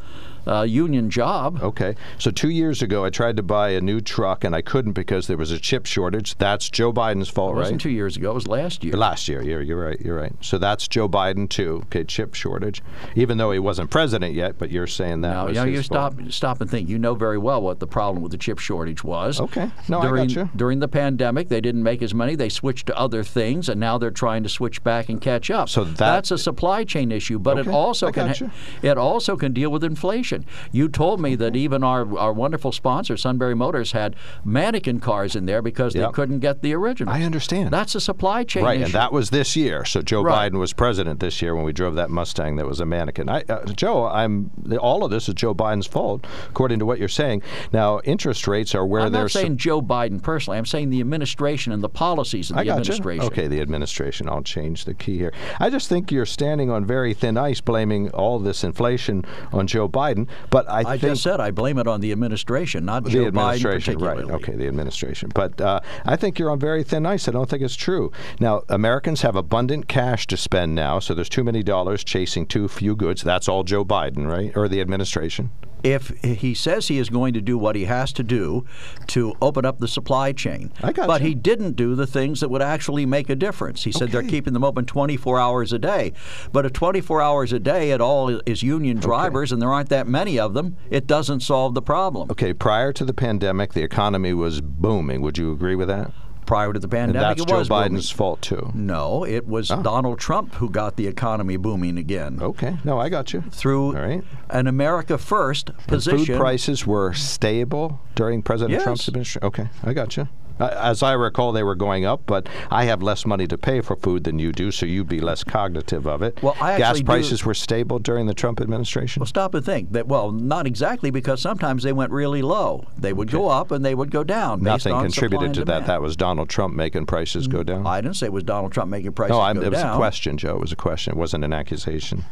[0.45, 1.61] a union job.
[1.61, 1.95] Okay.
[2.17, 5.27] So two years ago, I tried to buy a new truck and I couldn't because
[5.27, 6.35] there was a chip shortage.
[6.37, 7.59] That's Joe Biden's fault, It right?
[7.61, 8.31] wasn't two years ago.
[8.31, 8.93] It was last year.
[8.93, 9.99] Last year, you're, you're right.
[10.01, 10.33] You're right.
[10.41, 11.81] So that's Joe Biden too.
[11.85, 12.81] Okay, chip shortage.
[13.15, 15.83] Even though he wasn't president yet, but you're saying that Now, was you, his you
[15.95, 16.13] fault.
[16.13, 16.89] stop stop and think.
[16.89, 19.39] You know very well what the problem with the chip shortage was.
[19.39, 19.71] Okay.
[19.87, 20.49] No, I got during, you.
[20.55, 22.35] During the pandemic, they didn't make as many.
[22.35, 25.69] They switched to other things, and now they're trying to switch back and catch up.
[25.69, 28.51] So that- that's a supply chain issue, but it Okay, also I can you.
[28.81, 30.32] it also can deal with inflation.
[30.71, 35.45] You told me that even our our wonderful sponsor, Sunbury Motors, had mannequin cars in
[35.45, 36.13] there because they Yep.
[36.13, 37.13] couldn't get the original.
[37.13, 37.71] I understand.
[37.71, 38.85] That's a supply chain Right, issue.
[38.85, 39.85] and that was this year.
[39.85, 40.51] So Joe Right.
[40.51, 43.29] Biden was president this year when we drove that Mustang that was a mannequin.
[43.29, 47.07] I, uh, Joe, I'm all of this is Joe Biden's fault, according to what you're
[47.07, 47.41] saying.
[47.71, 50.57] Now, interest rates are where I'm they're not sup- saying Joe Biden personally.
[50.57, 53.25] I'm saying the administration and the policies of the I got administration.
[53.25, 54.27] Okay, the administration.
[54.29, 55.33] I'll change the key here.
[55.59, 59.87] I just think you're standing on very thin ice, blaming all this inflation on Joe
[59.87, 60.22] Biden.
[60.49, 63.31] But I, I think just said I blame it on the administration, not the Joe
[63.31, 64.17] Biden administration, right?
[64.19, 65.31] Okay, the administration.
[65.33, 67.27] But uh, I think you're on very thin ice.
[67.27, 68.11] I don't think it's true.
[68.39, 72.67] Now, Americans have abundant cash to spend now, so there's too many dollars chasing too
[72.67, 73.23] few goods.
[73.23, 75.51] That's all Joe Biden, right, or the administration?
[75.83, 78.65] If he says he is going to do what he has to do
[79.07, 81.27] to open up the supply chain, I got but you.
[81.27, 83.83] he didn't do the things that would actually make a difference.
[83.83, 86.13] He said they're keeping them open 24 hours a day,
[86.53, 90.07] but if 24 hours a day at all is union drivers and there aren't that
[90.13, 92.31] many of them, it doesn't solve the problem.
[92.31, 95.21] Okay, prior to the pandemic, the economy was booming.
[95.21, 96.11] Would you agree with that?
[96.45, 97.93] Prior to the And pandemic, that's it Joe was booming.
[97.93, 98.69] Biden's fault too.
[98.73, 99.81] No, it was ah.
[99.81, 102.39] Donald Trump who got the economy booming again.
[102.41, 103.41] Okay, no, I got you.
[103.51, 104.23] Through right.
[104.49, 106.25] an America First And position.
[106.25, 108.83] food prices were stable during President Yes.
[108.83, 109.47] Trump's administration.
[109.47, 110.27] Okay, I got you.
[110.63, 113.81] Uh, as I recall, they were going up, but I have less money to pay
[113.81, 116.41] for food than you do, so you'd be less cognitive of it.
[116.41, 119.19] Well, I Gas actually do- prices were stable during the Trump administration?
[119.19, 120.07] Well, stop and think that.
[120.07, 122.85] Well, not exactly because sometimes they went really low.
[122.97, 124.61] They would go up and they would go down.
[124.63, 125.65] Nothing on contributed to that.
[125.65, 125.83] demand.
[125.83, 127.85] Mm, That was Donald Trump making prices go down.
[127.85, 129.93] I didn't say it was Donald Trump making prices no, I'm, go it was down.
[129.93, 130.55] a question, Joe.
[130.55, 131.13] It was a question.
[131.13, 132.23] It wasn't an accusation.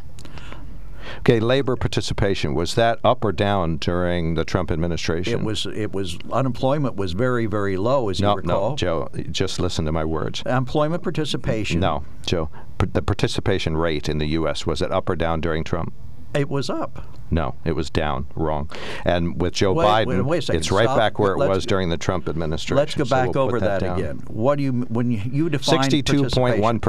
[1.19, 5.39] Okay, labor participation was that up or down during the Trump administration?
[5.41, 5.65] It was.
[5.65, 6.17] It was.
[6.31, 8.69] Unemployment was very, very low, as no, you recall.
[8.71, 9.09] no, Joe.
[9.29, 10.43] Just listen to my words.
[10.45, 11.79] Employment participation.
[11.79, 12.49] No, Joe.
[12.79, 14.65] The participation rate in the U.S.
[14.65, 15.93] was it up or down during Trump?
[16.33, 17.05] It was up.
[17.31, 18.27] No, it was down.
[18.35, 18.69] Wrong.
[19.05, 20.97] And with Joe Wait- Biden, wait- wait it's right Stop.
[20.97, 22.75] back where it Let's- was during the Trump administration.
[22.77, 24.21] Let's go So back we'll over put that, again.
[24.27, 26.79] What do you when you, you define Sixty-two point one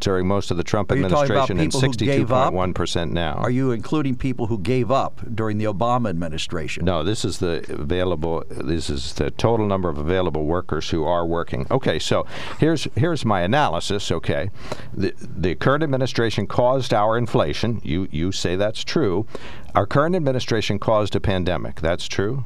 [0.00, 3.12] during most of the Trump Are you talking about administration, and sixty-two point one percent
[3.12, 3.34] now.
[3.34, 6.84] Are you including people who gave up during the Obama administration?
[6.84, 8.42] No, this is the available.
[8.50, 11.66] This is the total number of available workers who are working.
[11.70, 12.26] Okay, so
[12.58, 14.10] here's here's my analysis.
[14.10, 14.50] Okay,
[14.92, 17.80] the the current administration caused our inflation.
[17.84, 19.26] You you say that's true.
[19.74, 21.80] Our current administration caused a pandemic.
[21.80, 22.44] That's true,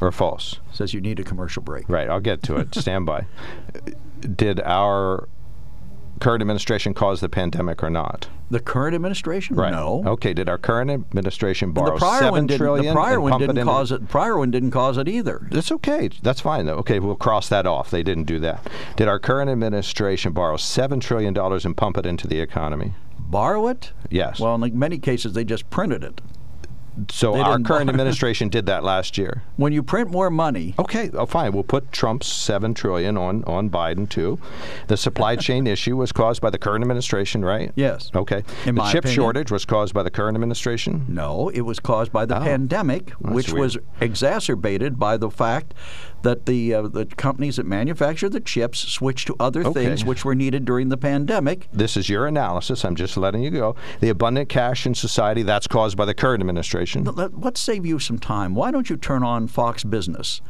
[0.00, 0.58] or false?
[0.72, 1.88] Says you need a commercial break.
[1.88, 2.08] Right.
[2.08, 2.74] I'll get to it.
[2.74, 3.26] Stand by.
[4.20, 5.28] Did our
[6.20, 8.28] current administration cause the pandemic or not?
[8.48, 9.56] The current administration?
[9.56, 9.70] Right.
[9.72, 10.02] No.
[10.06, 10.32] Okay.
[10.32, 12.58] Did our current administration And borrow the prior seven one didn't.
[12.60, 14.08] trillion The prior and one didn't into- cause it.
[14.08, 15.46] Prior one didn't cause it either.
[15.50, 16.08] That's okay.
[16.22, 16.76] That's fine, though.
[16.76, 17.90] Okay, we'll cross that off.
[17.90, 18.66] They didn't do that.
[18.96, 22.94] Did our current administration borrow $7 trillion and pump it into the economy?
[23.18, 23.92] Borrow it?
[24.08, 24.38] Yes.
[24.38, 26.20] Well, in many cases, they just printed it.
[27.10, 29.42] So they our current administration did that last year.
[29.56, 31.52] When you print more money, Okay, oh, fine.
[31.52, 34.38] We'll put Trump's seven trillion on on Biden too.
[34.88, 37.72] The supply chain issue was caused by the current administration, right?
[37.74, 38.10] Yes.
[38.14, 38.42] Okay.
[38.64, 39.14] In the chip opinion.
[39.14, 41.04] shortage was caused by the current administration.
[41.08, 43.60] no, it was caused by the Oh, pandemic, which weird.
[43.60, 45.74] was exacerbated by the fact
[46.22, 49.84] that the uh, the companies that manufacture the chips switched to other Okay.
[49.84, 51.68] things which were needed during the pandemic.
[51.72, 52.84] This is your analysis.
[52.84, 53.76] I'm just letting you go.
[54.00, 57.04] The abundant cash in society that's caused by the current administration.
[57.04, 58.54] Let, let's save you some time.
[58.54, 60.40] Why don't you turn on Fox Business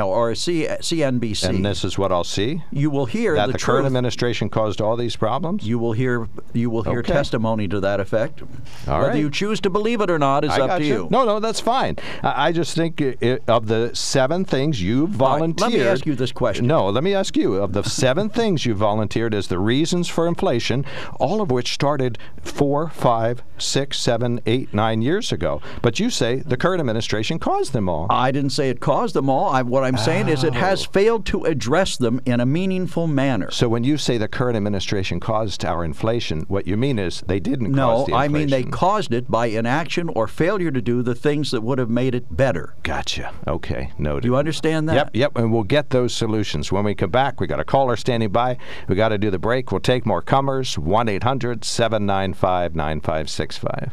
[0.00, 1.48] or C, CNBC?
[1.48, 2.62] And this is what I'll see.
[2.70, 5.66] you will hear That the, the, current administration caused all these problems.
[5.66, 7.12] You will hear you will hear Okay.
[7.12, 8.42] testimony to that effect.
[8.88, 9.18] All Whether right.
[9.18, 11.08] you choose to believe it or not is I up to you.
[11.10, 11.96] No, no, that's fine.
[12.22, 15.72] I, I just think i i of the seven things you right, volunteered.
[15.72, 16.66] let me ask you this question.
[16.66, 17.54] No, let me ask you.
[17.54, 20.84] Of the seven things you volunteered as the reasons for inflation,
[21.20, 26.36] all of which started four, five, six, seven, eight, nine years ago, but you say
[26.36, 28.06] the current administration caused them all.
[28.10, 29.48] I didn't say it caused them all.
[29.50, 30.58] I, what I'm saying is it Oh.
[30.58, 33.50] has failed to address them in a meaningful manner.
[33.50, 37.40] so when you say the current administration caused our inflation, what you mean is they
[37.40, 41.02] didn't no, cause the I mean they caused it by inaction or failure to do
[41.02, 42.74] the things that would have made it better.
[42.82, 43.32] Gotcha.
[43.46, 44.22] Okay, noted.
[44.22, 44.94] Do you understand that?
[44.94, 46.70] Yep, yep, and we'll get those solutions.
[46.72, 48.58] When we come back, we got a caller standing by.
[48.88, 49.72] We got to do the break.
[49.72, 50.78] We'll take more comers.
[50.78, 53.92] 1 800 795 9565.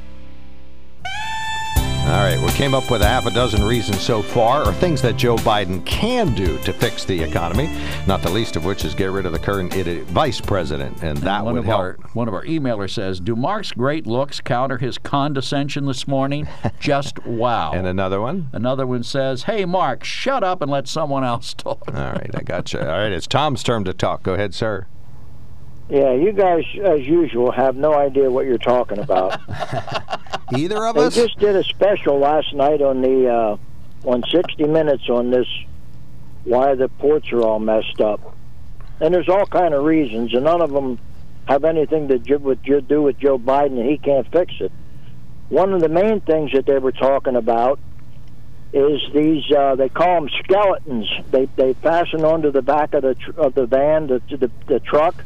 [2.03, 5.01] All right, we came up with a half a dozen reasons so far, or things
[5.01, 7.69] that Joe Biden can do to fix the economy,
[8.05, 11.17] not the least of which is get rid of the current idiot vice president, and
[11.19, 11.79] that one would of help.
[11.79, 16.49] our one of our emailers says, "Do Mark's great looks counter his condescension this morning?
[16.81, 18.49] Just wow." And another one?
[18.51, 22.41] Another one says, "Hey Mark, shut up and let someone else talk." All right, I
[22.41, 22.79] got you.
[22.81, 24.23] All right, it's Tom's turn to talk.
[24.23, 24.87] Go ahead, sir.
[25.89, 29.39] Yeah, you guys, as usual, have no idea what you're talking about.
[30.53, 31.15] Either of they us?
[31.15, 33.57] just did a special last night on the uh,
[34.07, 35.47] on 60 Minutes on this
[36.43, 38.35] why the ports are all messed up,
[38.99, 40.99] and there's all kind of reasons, and none of them
[41.47, 44.71] have anything to do with do with Joe Biden, and he can't fix it.
[45.49, 47.79] One of the main things that they were talking about
[48.73, 51.09] is these uh, they call them skeletons.
[51.31, 54.79] They they fasten onto the back of the tr- of the van, the, the the
[54.79, 55.25] truck.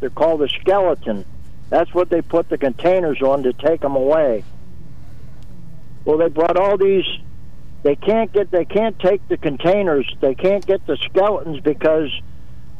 [0.00, 1.24] They're called a skeleton.
[1.72, 4.44] That's what they put the containers on to take them away.
[6.04, 7.06] Well, they brought all these.
[7.82, 8.50] They can't get.
[8.50, 10.06] They can't take the containers.
[10.20, 12.10] They can't get the skeletons because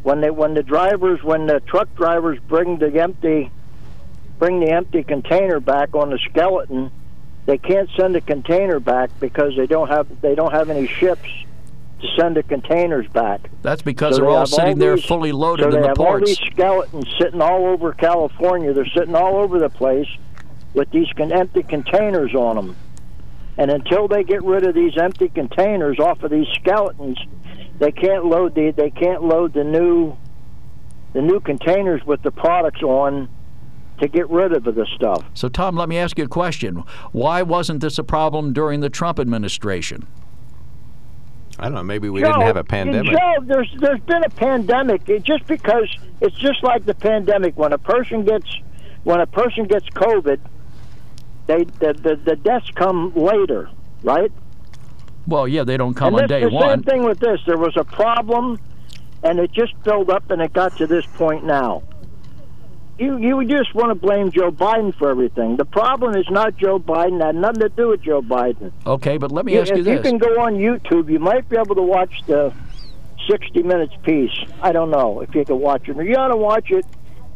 [0.03, 3.51] when they when the drivers when the truck drivers bring the empty
[4.39, 6.91] bring the empty container back on the skeleton,
[7.47, 11.31] they can't send the container back because they don't have they don't have any ships
[12.03, 13.49] to send the containers back.
[13.63, 15.89] That's because So they're they all sitting there these- fully loaded so in they the
[15.89, 18.73] have all these skeletons sitting all over California.
[18.73, 20.09] They're sitting all over the place
[20.75, 22.77] with these empty containers on them.
[23.59, 27.19] And until they get rid of these empty containers off of these skeletons,
[27.79, 30.17] they can't load the they can't load the new
[31.13, 33.29] the new containers with the products on
[34.01, 35.23] to get rid of the stuff.
[35.35, 36.83] So, Tom, let me ask you a question.
[37.13, 40.07] Why wasn't this a problem during the Trump administration?
[41.63, 41.85] I don't know.
[41.85, 43.13] Maybe we Joe, didn't have a pandemic.
[43.13, 45.09] Joe, there's there's been a pandemic.
[45.09, 45.89] It, just because
[46.21, 47.57] it's just like the pandemic.
[47.57, 48.49] When a person gets
[49.05, 50.41] when a person gets COVID,
[51.47, 53.71] they the the, the deaths come later,
[54.03, 54.33] right?
[55.29, 56.69] Well, yeah, they don't come and on this, day the one.
[56.69, 57.41] same thing with this.
[57.47, 58.59] There was a problem,
[59.23, 61.85] and it just built up, and it got to this point now
[62.99, 65.57] you you just want to blame Joe Biden for everything.
[65.57, 67.25] The problem is not Joe Biden.
[67.25, 68.73] Had nothing to do with Joe Biden.
[68.87, 71.19] Okay, but let me ask if you this: If you can go on YouTube, you
[71.19, 72.53] might be able to watch the
[73.29, 74.37] sixty minutes piece.
[74.61, 75.97] I don't know if you can watch it.
[75.97, 76.87] You ought to watch it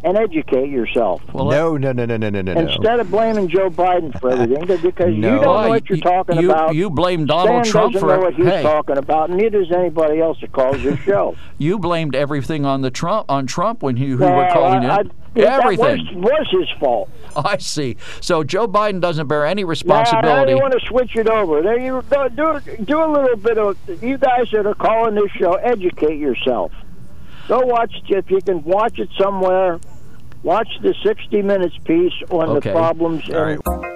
[0.04, 1.22] and educate yourself.
[1.32, 2.52] Well, no, no, no, no, no, no, no.
[2.52, 5.34] Instead of blaming Joe Biden for everything, because no.
[5.34, 6.74] you don't know what you're talking you, about.
[6.74, 8.62] You, blame Donald Sam Trump doesn't for know what he's hey.
[8.62, 11.34] talking about, and neither does anybody else that calls your show.
[11.58, 15.02] you blamed everything on the Trump on Trump when you, you well, were calling I.
[15.36, 16.20] I- That everything.
[16.20, 17.10] was, was his fault.
[17.36, 17.96] I see.
[18.20, 20.52] So Joe Biden doesn't bear any Now, responsibility.
[20.52, 21.62] I want to switch it over.
[21.62, 25.30] There you do, do do a little bit of you guys that are calling this
[25.32, 25.54] show.
[25.54, 26.72] Educate yourself.
[27.48, 29.78] Go watch if you can watch it somewhere.
[30.42, 32.70] Watch the 60 Minutes piece on Okay.
[32.70, 33.22] the problems.
[33.30, 33.95] All in right.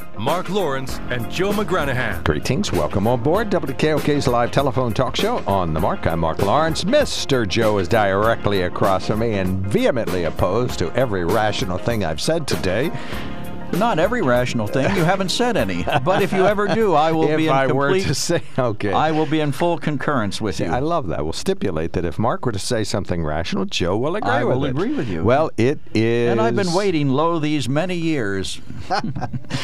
[0.21, 2.23] Mark Lawrence and Joe McGranahan.
[2.23, 2.71] Greetings.
[2.71, 6.05] Welcome on board WKOK's live telephone talk show on the mark.
[6.05, 6.83] I'm Mark Lawrence.
[6.83, 7.47] Mr.
[7.47, 12.47] Joe is directly across from me and vehemently opposed to every rational thing I've said
[12.47, 12.91] today.
[13.73, 14.95] Not every rational thing.
[14.95, 15.83] You haven't said any.
[16.03, 18.91] But if you ever do, I will if be in I were to say, okay.
[18.93, 20.67] I will be in full concurrence with you.
[20.67, 21.23] I love that.
[21.23, 24.57] We'll stipulate that if Mark were to say something rational, Joe will agree I with
[24.57, 24.69] will it.
[24.71, 25.23] agree with you.
[25.23, 26.31] Well, it is.
[26.31, 28.59] and I've been waiting lo these many years.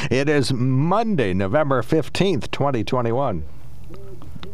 [0.09, 3.43] It is Monday, November 15th, 2021.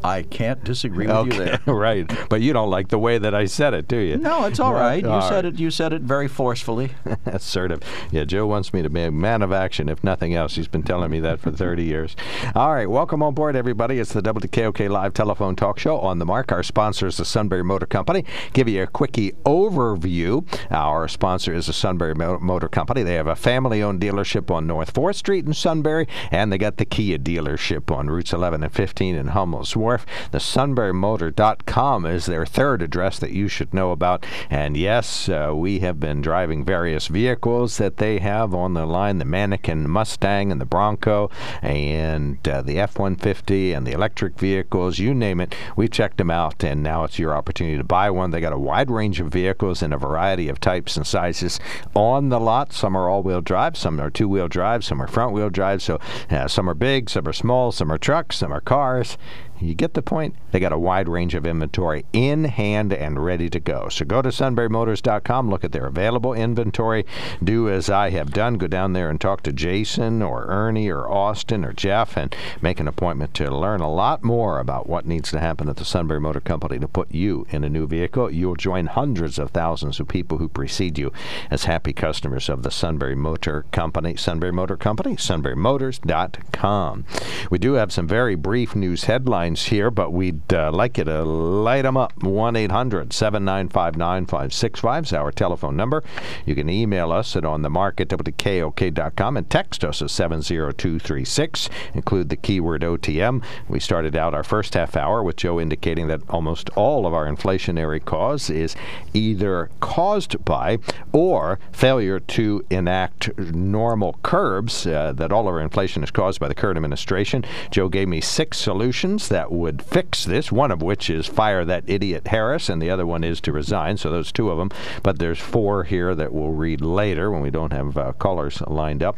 [0.04, 1.60] I can't disagree with you there.
[1.74, 2.10] right.
[2.30, 4.18] But you don't like the way that I said it, do you?
[4.18, 5.04] No, it's all right.
[5.04, 5.54] You All said right.
[5.54, 5.60] it.
[5.60, 6.92] You said it very forcefully.
[7.26, 7.82] Assertive.
[8.12, 10.56] Yeah, Joe wants me to be a man of action, if nothing else.
[10.56, 12.16] He's been telling me that for 30 years.
[12.56, 14.00] All right, welcome on board, everybody.
[14.00, 16.52] It's the WKOK Live Telephone Talk Show on the mark.
[16.52, 18.26] Our sponsor is the Sunbury Motor Company.
[18.54, 20.46] Give you a quickie overview.
[20.72, 23.04] Our sponsor is the Sunbury Mo- Motor Company.
[23.04, 26.86] They have a family-owned dealership on North 4th Street in Sunbury, and they got the
[26.86, 29.93] Kia dealership on routes 11 and 15 in Hummel's Wharf.
[30.32, 34.26] The SunburyMotor.com is their third address that you should know about.
[34.50, 39.18] And yes, uh, we have been driving various vehicles that they have on the line
[39.18, 41.30] the Mannequin Mustang and the Bronco
[41.62, 45.56] and uh, the F 150 and the electric vehicles, you name it.
[45.76, 48.32] We've checked them out, and now it's your opportunity to buy one.
[48.32, 51.60] They got a wide range of vehicles in a variety of types and sizes
[51.96, 52.74] on the lot.
[52.74, 55.82] Some are all wheel drive, some are two wheel drive, some are front wheel drive.
[55.82, 59.18] So uh, some are big, some are small, some are trucks, some are cars.
[59.64, 60.36] You get the point.
[60.52, 63.90] They got a wide range of inventory in hand and ready to go.
[63.90, 67.06] So go to sunburymotors.com, look at their available inventory.
[67.44, 68.58] Do as I have done.
[68.58, 72.80] Go down there and talk to Jason or Ernie or Austin or Jeff and make
[72.80, 76.20] an appointment to learn a lot more about what needs to happen at the Sunbury
[76.20, 78.32] Motor Company to put you in a new vehicle.
[78.32, 81.12] You'll join hundreds of thousands of people who precede you
[81.50, 84.16] as happy customers of the Sunbury Motor Company.
[84.16, 87.06] Sunbury Motor Company, sunburymotors.com.
[87.50, 91.04] We do have some very brief news headlines lines here, but we'd uh, like you
[91.04, 92.12] to light them up.
[92.24, 96.04] 1 800 795 9565 is our telephone number.
[96.46, 101.70] You can email us at onthemark at WKOK.com and text us at 70236.
[101.94, 103.44] Include the keyword OTM.
[103.70, 107.28] We started out our first half hour with Joe indicating that almost all of our
[107.28, 108.76] inflationary cause is
[109.14, 110.80] either caused by
[111.12, 116.48] or failure to enact normal curbs, uh, that all of our inflation is caused by
[116.48, 117.46] the current administration.
[117.70, 121.84] Joe gave me six solutions that would fix this, one of which is fire that
[121.88, 123.98] idiot Harris, and the other one is to resign.
[123.98, 124.70] So those two of them.
[125.02, 129.02] But there's four here that we'll read later when we don't have uh, callers lined
[129.02, 129.18] up.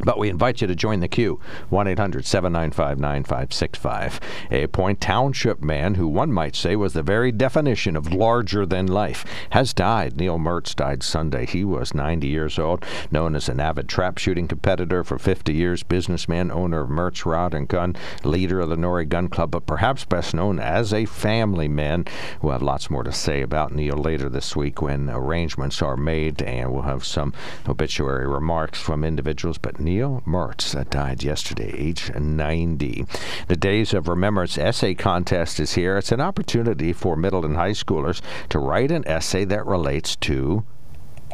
[0.00, 1.40] But we invite you to join the queue.
[1.70, 4.20] 1 800 795 9565.
[4.50, 8.86] A Point Township man who one might say was the very definition of larger than
[8.86, 10.16] life has died.
[10.16, 11.46] Neil Mertz died Sunday.
[11.46, 15.82] He was 90 years old, known as an avid trap shooting competitor for 50 years,
[15.82, 20.04] businessman, owner of Mertz Rod and Gun, leader of the Norrie Gun Club, but perhaps
[20.04, 22.04] best known as a family man.
[22.42, 26.42] We'll have lots more to say about Neil later this week when arrangements are made,
[26.42, 27.32] and we'll have some
[27.68, 29.58] obituary remarks from individuals.
[29.58, 33.04] But Neil Mertz died yesterday, age 90.
[33.48, 35.98] The Days of Remembrance essay contest is here.
[35.98, 40.64] It's an opportunity for middle and high schoolers to write an essay that relates to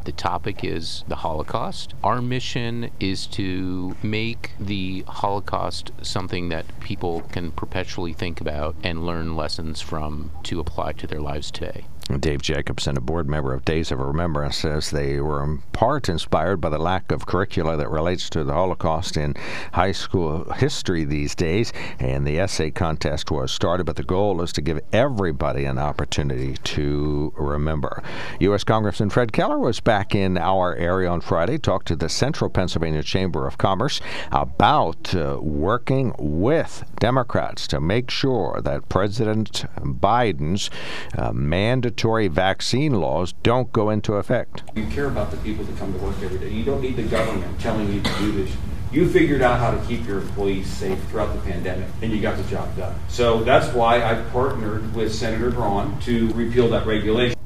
[0.04, 1.94] The topic is the Holocaust.
[2.02, 9.06] Our mission is to make the Holocaust something that people can perpetually think about and
[9.06, 11.84] learn lessons from to apply to their lives today.
[12.18, 16.60] Dave Jacobson, a board member of Days of Remembrance, says they were in part inspired
[16.60, 19.34] by the lack of curricula that relates to the Holocaust in
[19.72, 21.72] high school history these days.
[21.98, 26.54] And the essay contest was started, but the goal is to give everybody an opportunity
[26.54, 28.02] to remember.
[28.40, 28.64] U.S.
[28.64, 33.02] Congressman Fred Keller was back in our area on Friday, talked to the Central Pennsylvania
[33.02, 34.00] Chamber of Commerce
[34.32, 40.70] about uh, working with Democrats to make sure that President Biden's
[41.16, 44.62] uh, mandatory vaccine laws don't go into effect.
[44.74, 46.50] You care about the people that come to work every day.
[46.50, 48.50] You don't need the government telling you to do this.
[48.90, 52.36] You figured out how to keep your employees safe throughout the pandemic, and you got
[52.36, 52.94] the job done.
[53.08, 57.38] So that's why I partnered with Senator Braun to repeal that regulation.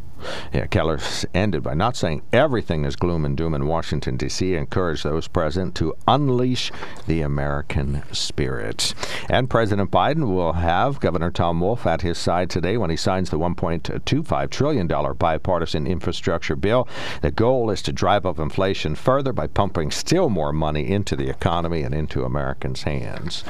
[0.53, 0.99] Yeah, Keller
[1.33, 5.75] ended by not saying everything is gloom and doom in Washington, D.C., encouraged those present
[5.77, 6.71] to unleash
[7.07, 8.95] the American spirit.
[9.29, 13.31] And President Biden will have Governor Tom Wolf at his side today when he signs
[13.31, 16.89] the $1.25 trillion bipartisan infrastructure bill.
[17.23, 21.29] The goal is to drive up inflation further by pumping still more money into the
[21.29, 23.45] economy and into Americans' hands.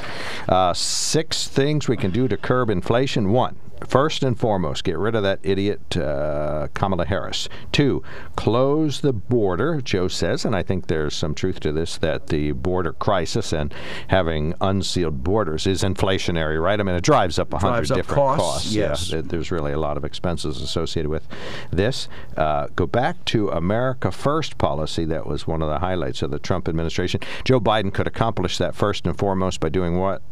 [0.48, 3.30] Uh, six things we can do to curb inflation.
[3.30, 3.56] One,
[3.86, 7.48] First and foremost, get rid of that idiot uh, Kamala Harris.
[7.72, 8.02] Two,
[8.36, 12.52] close the border, Joe says, and I think there's some truth to this that the
[12.52, 13.72] border crisis and
[14.08, 16.78] having unsealed borders is inflationary, right?
[16.78, 19.10] I mean, it drives up a hundred different costs, yes.
[19.10, 21.26] Yeah, there's really a lot of expenses associated with
[21.70, 22.08] this.
[22.36, 25.04] Uh, go back to America First policy.
[25.04, 27.20] That was one of the highlights of the Trump administration.
[27.44, 30.22] Joe Biden could accomplish that first and foremost by doing what?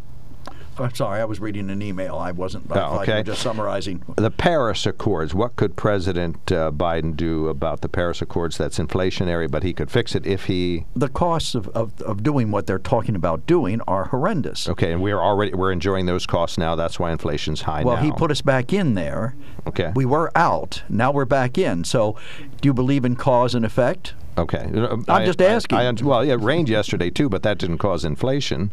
[0.79, 2.17] I'm sorry, I was reading an email.
[2.17, 2.71] I wasn't.
[2.75, 3.23] I Oh, okay.
[3.23, 4.03] just summarizing.
[4.17, 5.35] The Paris Accords.
[5.35, 8.57] What could President uh, Biden do about the Paris Accords?
[8.59, 10.87] That's inflationary, but he could fix it if he.
[10.97, 14.69] The costs of, of, of doing what they're talking about doing are horrendous.
[14.69, 16.75] Okay, and we're already we're enjoying those costs now.
[16.75, 18.03] That's why inflation's high Well, now.
[18.03, 19.35] he put us back in there.
[19.67, 19.93] Okay.
[19.95, 20.83] We were out.
[20.89, 21.85] Now we're back in.
[21.85, 22.17] So,
[22.61, 24.15] do you believe in cause and effect?
[24.39, 24.61] Okay.
[24.75, 25.77] I'm I- just asking.
[25.79, 28.73] I, un- well, yeah, it rained yesterday too, but that didn't cause inflation.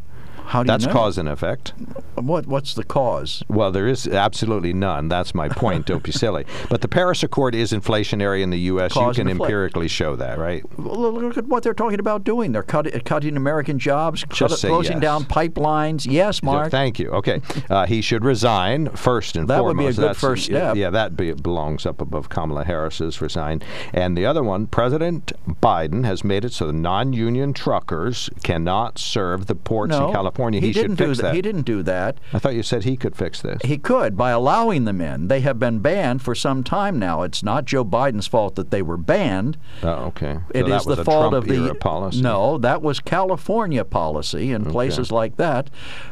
[0.50, 0.94] How do That's you know?
[0.94, 1.74] cause and effect.
[2.16, 3.44] What What's the cause?
[3.50, 5.08] Well, there is absolutely none.
[5.08, 5.86] That's my point.
[5.86, 6.44] Don't be silly.
[6.72, 8.94] But the Paris Accord is inflationary in the U.S.
[8.94, 10.64] Cause you can empirically show that, right?
[10.80, 12.52] Well, Look at what they're talking about doing.
[12.52, 15.02] They're cutting, cutting American jobs, cut, closing yes.
[15.02, 16.08] down pipelines.
[16.10, 16.72] Yes, So, Mark.
[16.72, 17.12] thank you.
[17.12, 19.48] Okay, uh, he should resign first and foremost.
[19.48, 20.76] That would be a good That's- first step.
[20.76, 23.62] Yeah, that be, belongs up above Kamala Harris's resign.
[23.94, 25.32] And the other one, President
[25.62, 30.38] Biden has made it so the non-union truckers cannot serve the ports no, in California.
[30.54, 31.36] He, He, didn't do that.
[31.36, 32.17] He didn't do that.
[32.34, 33.62] I thought you said he could fix this.
[33.63, 35.28] He could by allowing them in.
[35.28, 37.23] They have been banned for some time now.
[37.23, 39.58] It's not Joe Biden's fault that they were banned.
[39.84, 40.36] oh, okay.
[40.36, 42.21] So It is the fault Trump of the policy.
[42.21, 42.58] no.
[42.58, 45.69] That was California policy in places like that.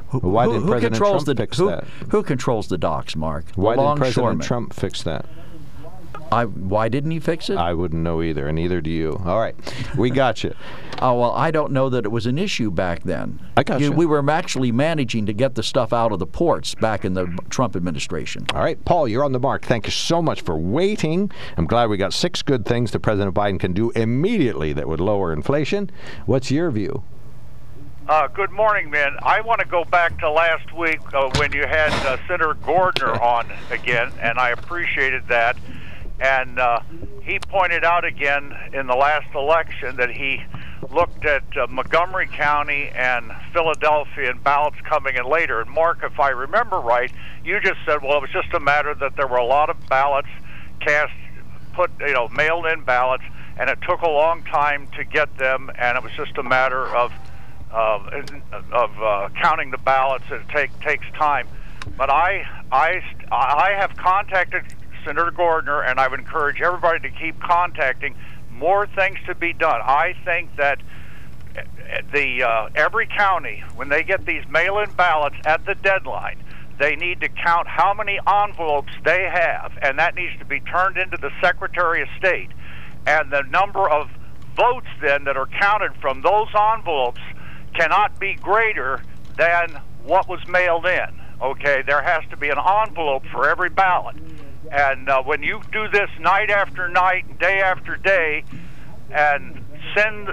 [0.09, 1.83] Who, Well, why who, didn't who President controls Trump the fix who, that?
[2.09, 3.45] who controls the docks, Mark?
[3.55, 4.41] Why didn't President.
[4.41, 5.25] Trump fix that?
[6.31, 7.57] I, why didn't he fix it?
[7.57, 9.21] I wouldn't know either, and neither do you.
[9.25, 9.55] All right,
[9.97, 10.53] we got you.
[10.99, 13.39] Oh well, I don't know that it was an issue back then.
[13.55, 13.91] I got you.
[13.91, 17.27] We were actually managing to get the stuff out of the ports back in the
[17.51, 18.47] Trump administration.
[18.55, 19.63] All right, Paul, you're on the mark.
[19.63, 21.31] Thank you so much for waiting.
[21.55, 24.99] I'm glad we got six good things that President Biden can do immediately that would
[24.99, 25.91] lower inflation.
[26.25, 27.03] What's your view?
[28.07, 29.17] Uh, good morning, man.
[29.21, 33.21] I want to go back to last week uh, when you had uh, Senator Gordner
[33.21, 35.57] on again, and I appreciated that.
[36.19, 36.79] And uh,
[37.21, 40.41] he pointed out again in the last election that he
[40.91, 45.61] looked at uh, Montgomery County and Philadelphia and ballots coming in later.
[45.61, 47.11] And Mark, if I remember right,
[47.43, 49.77] you just said, well, it was just a matter that there were a lot of
[49.87, 50.29] ballots
[50.79, 51.13] cast,
[51.73, 53.23] put, you know, mailed in ballots,
[53.57, 56.85] and it took a long time to get them, and it was just a matter
[56.95, 57.11] of
[57.69, 58.07] of,
[58.71, 60.23] of uh, counting the ballots.
[60.31, 61.47] It take, takes time.
[61.97, 64.63] But I, I, I have contacted
[65.07, 68.13] Senator Gordner, and I would encourage everybody to keep contacting.
[68.51, 69.79] More things to be done.
[69.81, 70.81] I think that
[72.11, 76.43] the uh, every county, when they get these mail-in ballots at the deadline,
[76.77, 80.97] they need to count how many envelopes they have, and that needs to be turned
[80.97, 82.49] into the Secretary of State.
[83.05, 84.09] And the number of
[84.57, 87.21] votes then that are counted from those envelopes
[87.73, 89.01] cannot be greater
[89.37, 89.69] than
[90.03, 91.21] what was mailed in.
[91.41, 94.17] Okay, there has to be an envelope for every ballot.
[94.71, 98.43] And uh, when you do this night after night, day after day,
[99.13, 99.61] and
[99.95, 100.29] send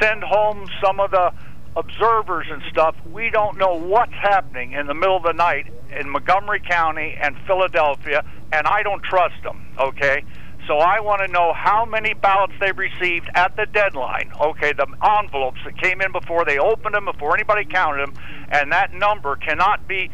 [0.00, 1.32] send home some of the
[1.76, 5.66] observers and stuff, we don't know what's happening in the middle of the night
[5.98, 9.60] in Montgomery County and Philadelphia, and I don't trust them.
[9.78, 10.22] Okay,
[10.66, 14.30] so I want to know how many ballots they received at the deadline.
[14.40, 14.86] Okay, the
[15.20, 18.14] envelopes that came in before they opened them, before anybody counted them,
[18.50, 20.10] and that number cannot be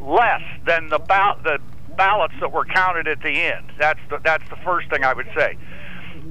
[0.00, 1.58] less than the ba- the
[1.96, 3.72] ballots that were counted at the end.
[3.78, 5.56] That's the that's the first thing I would say.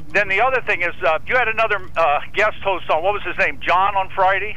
[0.10, 3.04] Then the other thing is, uh, you had another uh, guest host on.
[3.04, 3.60] What was his name?
[3.62, 4.56] John on Friday.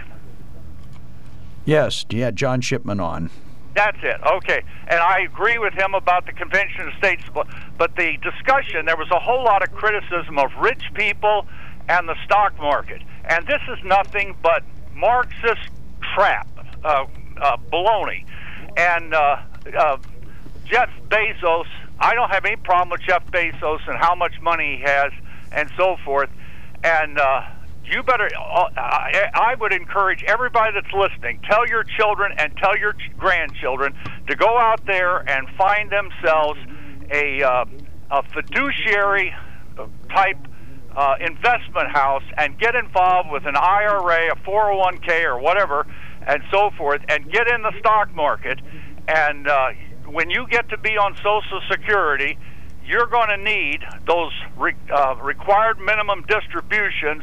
[1.64, 3.30] Yes, yeah, John Shipman on.
[3.74, 4.20] That's it.
[4.24, 4.62] Okay.
[4.86, 9.10] And I agree with him about the Convention of States, but the discussion, there was
[9.10, 11.46] a whole lot of criticism of rich people
[11.88, 13.02] and the stock market.
[13.24, 14.62] And this is nothing but
[14.94, 15.70] Marxist
[16.14, 16.46] trap,
[16.84, 17.06] uh,
[17.40, 18.24] uh, baloney.
[18.76, 19.42] And uh,
[19.76, 19.96] uh,
[20.64, 21.66] Jeff Bezos,
[21.98, 25.12] I don't have any problem with Jeff Bezos and how much money he has
[25.52, 26.30] and so forth.
[26.82, 27.42] And uh,
[27.84, 32.94] you better uh, I, would encourage everybody that's listening tell your children and tell your
[33.18, 33.94] grandchildren
[34.28, 36.58] to go out there and find themselves
[37.10, 37.64] a, uh,
[38.10, 39.34] a fiduciary
[40.10, 40.38] type
[40.96, 45.86] uh, investment house and get involved with an IRA, a 401k, or whatever,
[46.26, 48.60] and so forth, and get in the stock market.
[49.08, 49.70] And uh,
[50.06, 52.38] when you get to be on Social Security,
[52.84, 57.22] you're going to need those re- uh, required minimum distributions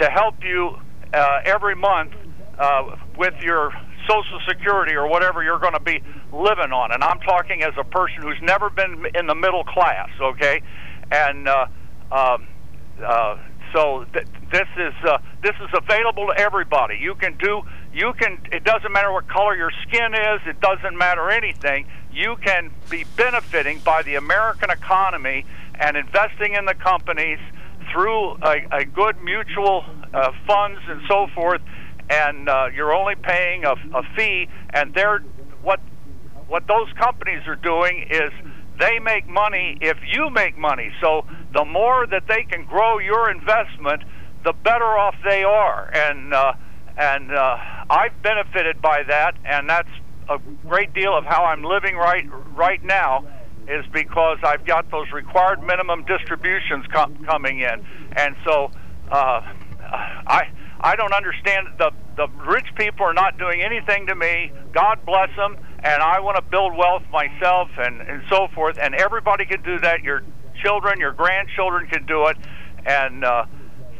[0.00, 0.76] to help you
[1.12, 2.12] uh, every month
[2.58, 3.72] uh, with your
[4.08, 6.02] Social Security or whatever you're going to be
[6.32, 6.92] living on.
[6.92, 10.62] And I'm talking as a person who's never been in the middle class, okay?
[11.10, 11.66] And uh,
[12.10, 12.46] um,
[13.04, 13.36] uh,
[13.74, 16.96] so th- this is uh, this is available to everybody.
[17.00, 17.62] You can do
[17.92, 18.38] you can.
[18.50, 20.40] It doesn't matter what color your skin is.
[20.46, 21.86] It doesn't matter anything.
[22.10, 27.38] You can be benefiting by the American economy and investing in the companies
[27.92, 29.84] through a, a good mutual
[30.14, 31.60] uh, funds and so forth,
[32.08, 34.48] and uh, you're only paying a, a fee.
[34.70, 35.20] And they're
[35.62, 35.80] what
[36.48, 38.30] what those companies are doing is
[38.78, 40.90] they make money if you make money.
[41.00, 44.02] So the more that they can grow your investment,
[44.44, 45.90] the better off they are.
[45.92, 46.54] And uh,
[46.96, 47.56] and uh,
[47.90, 49.88] I've benefited by that, and that's
[50.28, 52.24] a great deal of how I'm living right
[52.54, 53.24] right now
[53.68, 58.70] is because I've got those required minimum distributions com- coming in, and so
[59.10, 59.40] uh,
[60.26, 60.42] I
[60.80, 64.52] I don't understand the the rich people are not doing anything to me.
[64.72, 68.76] God bless them, and I want to build wealth myself and and so forth.
[68.80, 70.02] And everybody can do that.
[70.02, 70.22] Your
[70.62, 72.36] children, your grandchildren can do it,
[72.86, 73.24] and.
[73.24, 73.44] Uh,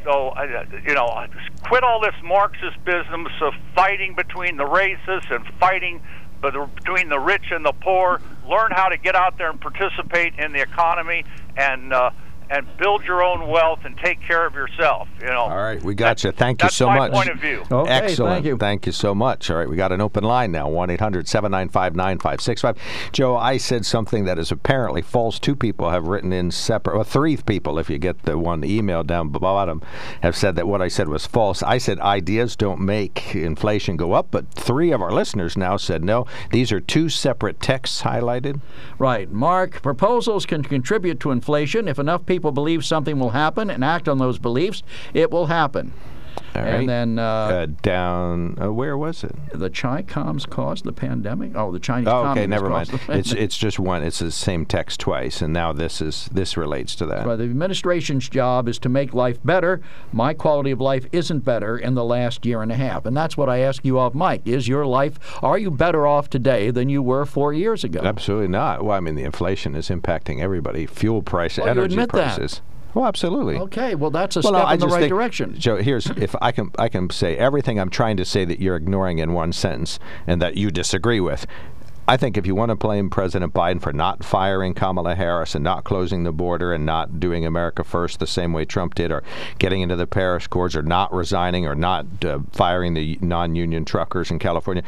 [0.05, 1.27] so, uh, you know,
[1.65, 6.03] quit all this Marxist business of fighting between the races and fighting
[6.41, 8.21] between the rich and the poor.
[8.49, 11.25] Learn how to get out there and participate in the economy
[11.57, 12.11] and uh,
[12.53, 15.09] and build your own wealth and take care of yourself.
[15.21, 15.41] You know.
[15.41, 16.33] All right, we got you.
[16.33, 17.11] Thank you so much.
[17.11, 17.27] That's my much.
[17.27, 17.65] Point of view.
[17.71, 18.35] Okay, Excellent.
[18.35, 18.57] Thank you.
[18.59, 19.51] Thank you so much.
[19.51, 20.69] All right, we got an open line now.
[20.69, 22.77] One 800-795-9565.
[23.13, 25.39] Joe, I said something that is apparently false.
[25.39, 26.95] Two people have written in separate.
[26.95, 29.81] Well, three people, if you get the one email down bottom,
[30.23, 31.63] have said that what I said was false.
[31.63, 36.05] I said ideas don't make inflation go up, but three of our listeners now said
[36.05, 36.27] no.
[36.51, 38.61] These are two separate texts highlighted.
[38.99, 39.81] Right, Mark.
[39.81, 44.18] Proposals can contribute to inflation if enough people believe something will happen and act on
[44.18, 44.82] those beliefs,
[45.14, 45.93] it will happen.
[46.55, 49.35] All and then uh, Uh, down, uh, where was it?
[49.55, 51.53] the Chi-Coms caused the pandemic.
[51.55, 52.09] Oh, the Chinese.
[52.09, 52.91] Oh, okay, never mind.
[53.09, 54.03] It's it's just one.
[54.03, 57.26] It's the same text twice, and now this is this relates to that.
[57.26, 59.80] Well, the administration's job is to make life better.
[60.12, 63.37] My quality of life isn't better in the last year and a half, and that's
[63.37, 64.43] what I ask you of Mike.
[64.45, 65.18] Is your life?
[65.43, 68.01] Are you better off today than you were four years ago?
[68.05, 68.85] Absolutely not.
[68.85, 70.87] Well, I mean, the inflation is impacting everybody.
[70.87, 72.61] Fuel price, Well, energy admit that.
[72.95, 73.57] Well, absolutely.
[73.57, 75.55] Okay, well that's a Well, step I in the right think- direction.
[75.59, 78.76] Joe, here's if I can I can say everything I'm trying to say that you're
[78.76, 81.47] ignoring in one sentence and that you disagree with.
[82.09, 85.62] I think if you want to blame President Biden for not firing Kamala Harris and
[85.62, 89.22] not closing the border and not doing America first the same way Trump did, or
[89.59, 94.32] getting into the Paris Accords, or not resigning, or not uh, firing the non-union truckers
[94.32, 94.82] in California,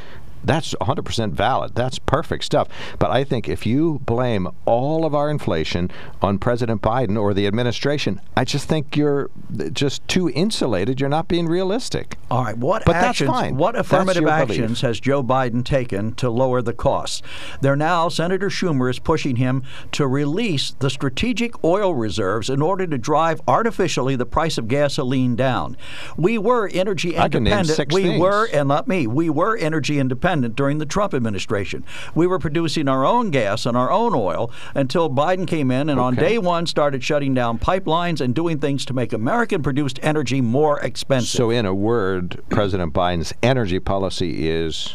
[0.44, 1.74] that's 100% valid.
[1.74, 2.68] That's perfect stuff.
[2.98, 5.90] But I think if you blame all of our inflation
[6.20, 9.30] on President Biden or the administration, I just think you're
[9.72, 11.00] just too insulated.
[11.00, 12.18] You're not being realistic.
[12.30, 13.56] All right, what But that's actions, fine.
[13.56, 14.50] what affirmative your belief.
[14.60, 17.22] actions has Joe Biden taken to lower the costs?
[17.60, 22.86] They're now Senator Schumer is pushing him to release the strategic oil reserves in order
[22.86, 25.76] to drive artificially the price of gasoline down.
[26.16, 27.76] We were energy I can name independent.
[27.76, 28.20] six we things.
[28.20, 29.06] were and not me.
[29.06, 31.84] We were energy independent during the Trump administration.
[32.14, 36.00] We were producing our own gas and our own oil until Biden came in and
[36.00, 40.40] on day 1 started shutting down pipelines and doing things to make American produced energy
[40.40, 41.28] more expensive.
[41.28, 44.94] So, in a word, President Biden's energy policy is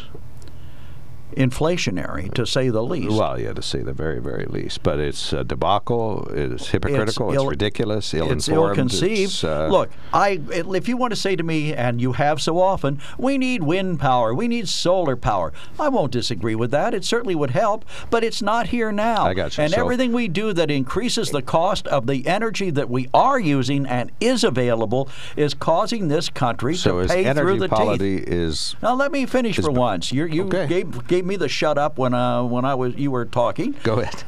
[1.36, 3.16] inflationary, to say the least.
[3.16, 4.82] well, yeah, to say the very, very least.
[4.82, 6.28] But it's a debacle.
[6.32, 7.30] It's hypocritical.
[7.30, 8.12] It's, ill- ridiculous.
[8.14, 8.50] It's Ill-informed.
[8.78, 9.30] ill-conceived.
[9.32, 12.60] it's, uh, Look, I if you want to say to me, and you have so
[12.60, 15.52] often, we need wind power, we need solar power.
[15.78, 16.94] I won't disagree with that.
[16.94, 19.24] It certainly would help, but it's not here now.
[19.26, 19.64] I got you.
[19.64, 23.38] And So- everything we do that increases the cost of the energy that we are
[23.38, 27.76] using and is available is causing this country so to pay through the teeth.
[27.76, 30.12] policy is Now let me finish Is- for once.
[30.12, 30.66] You you Okay.
[30.66, 33.74] gave gave me the shut up when uh, when I was you were talking.
[33.82, 34.24] go ahead.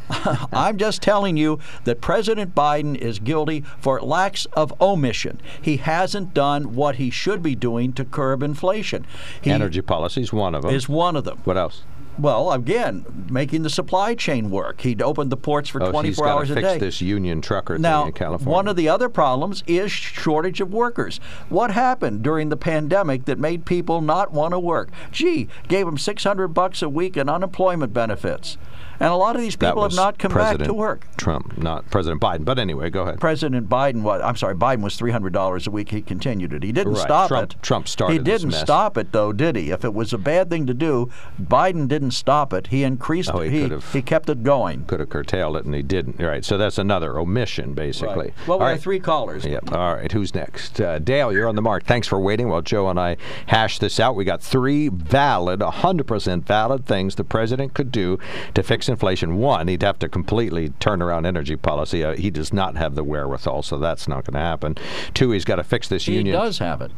[0.53, 5.40] I'm just telling you that President Biden is guilty for lacks of omission.
[5.61, 9.07] He hasn't done what he should be doing to curb inflation.
[9.40, 10.74] He energy policy is one of them.
[10.74, 11.40] is one of them.
[11.45, 11.82] what else?
[12.22, 14.82] Well, again, making the supply chain work.
[14.82, 16.78] He'd opened the ports for Oh, he's 24 got hours to a fix day.
[16.78, 18.52] this union trucker Now, thing in California.
[18.52, 21.18] one of the other problems is shortage of workers.
[21.48, 24.90] What happened during the pandemic that made people not want to work?
[25.10, 28.56] Gee, gave them 600 bucks a week in unemployment benefits.
[29.01, 31.07] And a lot of these people have not come President back to work.
[31.16, 32.45] Trump, not President Biden.
[32.45, 33.20] But anyway, go ahead.
[33.20, 35.90] President Biden was I'm sorry, Biden was three hundred dollars a week.
[35.90, 36.62] He continued it.
[36.62, 37.03] He didn't Right.
[37.03, 37.62] stop Trump- it.
[37.62, 39.70] Trump started He didn't stop it though, did he?
[39.70, 42.68] If it was a bad thing to do, Biden didn't stop it.
[42.68, 44.84] He increased Oh, he he, could've- he kept it going.
[44.86, 46.20] Could have curtailed it, and he didn't.
[46.20, 46.45] Right.
[46.45, 48.32] So that's another omission, basically.
[48.47, 48.80] Well, we have right.
[48.80, 49.45] three callers.
[49.45, 49.72] Yep.
[49.72, 50.11] All right.
[50.12, 50.80] Who's next?
[50.80, 51.84] Uh, Dale, you're on the mark.
[51.84, 53.16] Thanks for waiting while Joe and I
[53.47, 54.14] hash this out.
[54.14, 58.18] We got three valid, 100% valid things the president could do
[58.55, 59.36] to fix inflation.
[59.36, 62.05] One, he'd have to completely turn around energy policy.
[62.05, 64.76] Uh, he does not have the wherewithal, so that's not going to happen.
[65.14, 66.34] Two, he's got to fix this He union.
[66.34, 66.93] He does have it.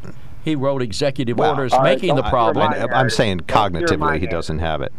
[0.45, 2.71] He wrote executive Well, orders all right, making the problem.
[2.71, 4.93] I, am saying cognitively he doesn't have it.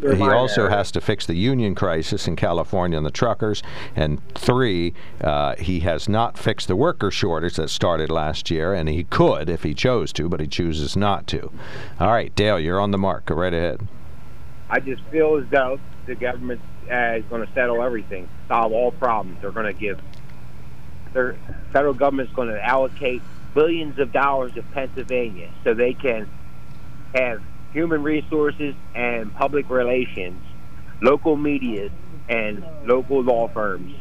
[0.00, 0.70] He also narrative.
[0.70, 3.62] has to fix the union crisis in California and the truckers.
[3.94, 8.88] And three, uh, he has not fixed the worker shortage that started last year, and
[8.88, 11.52] he could if he chose to, but he chooses not to.
[12.00, 13.26] All right, Dale, you're on the mark.
[13.26, 13.86] Go right ahead.
[14.68, 15.78] I just feel as though
[16.08, 19.40] the government uh, is going to settle everything, solve all problems.
[19.40, 20.00] They're going to give
[21.12, 21.36] their
[21.72, 23.22] federal government's going to allocate
[23.54, 26.28] billions of dollars to Pennsylvania so they can
[27.14, 27.42] have
[27.72, 30.42] human resources and public relations,
[31.00, 31.90] local media,
[32.28, 33.94] and local law firms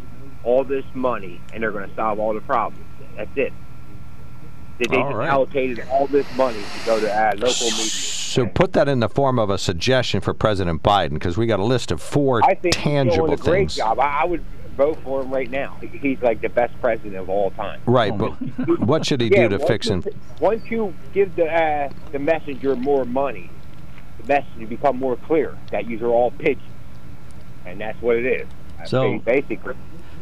[0.44, 2.86] all this money, and they're going to solve all the problems.
[3.18, 3.54] That's it.
[4.80, 5.30] They, All just right.
[5.30, 8.17] allocated all this money to go to uh, local media.
[8.28, 11.60] So put that in the form of a suggestion for President Biden, because we got
[11.60, 13.76] a list of four I think tangible he's doing a great things.
[13.76, 14.00] job.
[14.00, 14.44] I, I would
[14.76, 15.78] vote for him right now.
[15.82, 17.82] He's like the best president of all time.
[17.86, 18.32] Right, but
[18.80, 20.04] what should he yeah, do to once fix you, him?
[20.40, 23.50] Once you give the uh, the messenger more money,
[24.22, 26.62] the message will become more clear that you are all pigeons,
[27.66, 28.48] and that's what it is.
[28.90, 29.74] So- basically,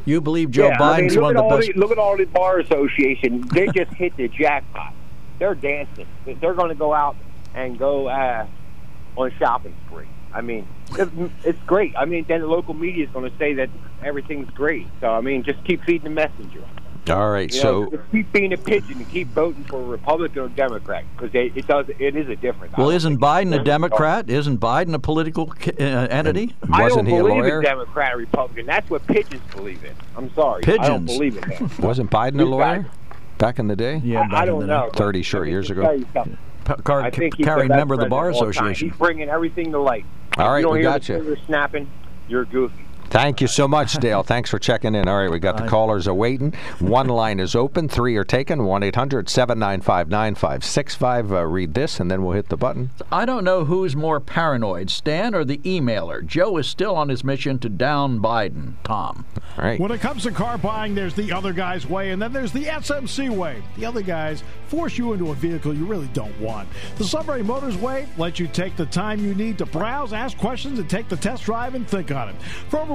[0.06, 1.74] You believe Joe yeah, I mean, one of the best?
[1.74, 3.42] The, look at all the bar association.
[3.52, 4.94] They just hit the jackpot.
[5.40, 6.08] They're dancing.
[6.26, 7.18] They're going to go out
[7.56, 8.46] and go uh,
[9.18, 10.08] on shopping spree.
[10.34, 10.68] I mean,
[11.00, 11.10] it,
[11.44, 11.96] it's great.
[11.98, 13.70] I mean, then the local media is going to say that
[14.04, 14.88] everything's great.
[15.00, 16.64] So I mean, just keep feeding the messenger.
[17.08, 19.86] All right, You so know, just keep being a pigeon and keep voting for a
[19.86, 21.86] Republican or Democrat because it does.
[22.00, 22.76] It is a difference.
[22.76, 24.28] Well, isn't Biden a Democrat?
[24.28, 26.56] Isn't Biden a political uh, entity?
[26.74, 28.66] I wasn't don't he a believe in Democrat or Republican.
[28.66, 29.94] That's what pigeons believe in.
[30.18, 30.64] I'm sorry.
[30.64, 31.12] I don't Pigeons.
[31.14, 31.80] believe in that.
[31.80, 32.88] Wasn't Biden a lawyer?
[33.38, 34.02] back in the day?
[34.04, 34.90] Yeah, I, I don't know.
[34.94, 36.04] 30 short years ago.
[36.66, 36.78] Tell you something.
[36.78, 38.90] P- car- I think carrying member of the bar association.
[38.90, 40.06] He's bringing everything to light.
[40.38, 41.38] All right, you don't we hear got the you.
[41.46, 41.90] snapping.
[42.28, 42.85] You're goofy.
[43.10, 44.24] Thank you so much, Dale.
[44.24, 45.08] Thanks for checking in.
[45.08, 46.54] All right, we got the callers awaiting.
[46.80, 48.66] One line is open, three are taken.
[48.66, 51.32] 1 800 795 9565.
[51.32, 52.90] Uh, Read this, and then we'll hit the button.
[53.12, 56.26] I don't know who's more paranoid, Stan or the emailer.
[56.26, 58.74] Joe is still on his mission to down Biden.
[58.84, 59.26] Tom.
[59.58, 59.80] All right.
[59.80, 62.66] When it comes to car buying, there's the other guy's way, and then there's the
[62.66, 63.64] SMC way.
[63.78, 66.68] The other guys force you into a vehicle you really don't want.
[66.98, 70.80] The Sunbury Motors way lets you take the time you need to browse, ask questions,
[70.80, 72.36] and take the test drive and think on it.
[72.70, 72.95] For over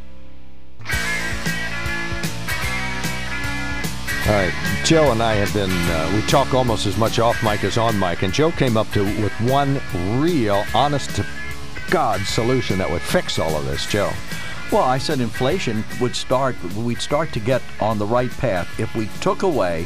[4.27, 4.53] All right,
[4.85, 7.99] Joe and I have been, uh, we talk almost as much off mic as on
[7.99, 9.81] mic, and Joe came up to with one
[10.21, 11.25] real, honest to
[11.89, 14.11] God solution that would fix all of this, Joe.
[14.71, 18.95] Well, I said inflation would start, we'd start to get on the right path if
[18.95, 19.85] we took away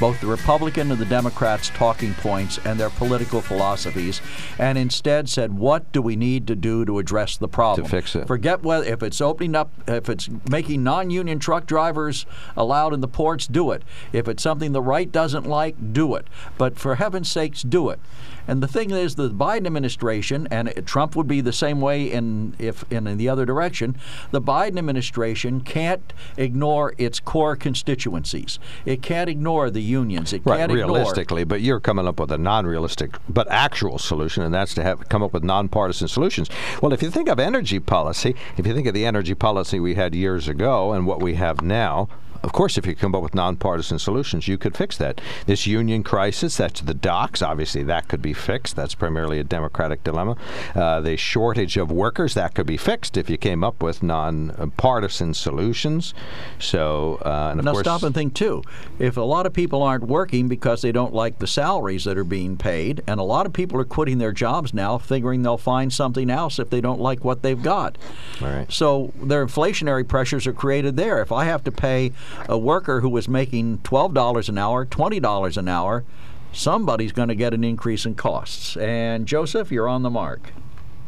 [0.00, 4.20] both the Republican and the Democrats' talking points and their political philosophies,
[4.58, 7.86] and instead said, what do we need to do to address the problem?
[7.86, 8.26] To fix it.
[8.26, 12.26] Forget whether if it's opening up, if it's making non-union truck drivers
[12.56, 13.82] allowed in the ports, do it.
[14.12, 16.26] If it's something the right doesn't like, do it.
[16.58, 18.00] But for heaven's sakes, do it.
[18.46, 22.54] And the thing is, the Biden administration, and Trump would be the same way in
[22.58, 23.96] if in, the other direction.
[24.30, 28.58] The Biden administration can't ignore its core constituencies.
[28.84, 30.32] It can't ignore the unions.
[30.32, 30.86] It Right, can't ignore.
[30.86, 35.08] realistically, but you're coming up with a non-realistic but actual solution, and that's to have
[35.08, 36.48] come up with nonpartisan solutions.
[36.82, 39.94] Well, if you think of energy policy, if you think of the energy policy we
[39.94, 42.08] had years ago and what we have now.
[42.44, 45.18] Of course, if you come up with nonpartisan solutions, you could fix that.
[45.46, 47.40] This union crisis, that's the docks.
[47.40, 48.76] Obviously, that could be fixed.
[48.76, 50.36] That's primarily a Democratic dilemma.
[50.74, 55.32] Uh, the shortage of workers, that could be fixed if you came up with nonpartisan
[55.32, 56.12] solutions.
[56.58, 58.62] So, uh, and of now course, stop and think too.
[58.98, 62.24] If a lot of people aren't working because they don't like the salaries that are
[62.24, 65.90] being paid, and a lot of people are quitting their jobs now, figuring they'll find
[65.90, 67.96] something else if they don't like what they've got.
[68.42, 68.70] All right.
[68.70, 71.22] So their inflationary pressures are created there.
[71.22, 72.12] If I have to pay
[72.48, 76.04] a worker who was making twelve dollars an hour, twenty dollars an hour,
[76.52, 78.76] somebody's going to get an increase in costs.
[78.76, 80.52] And Joseph, you're on the mark.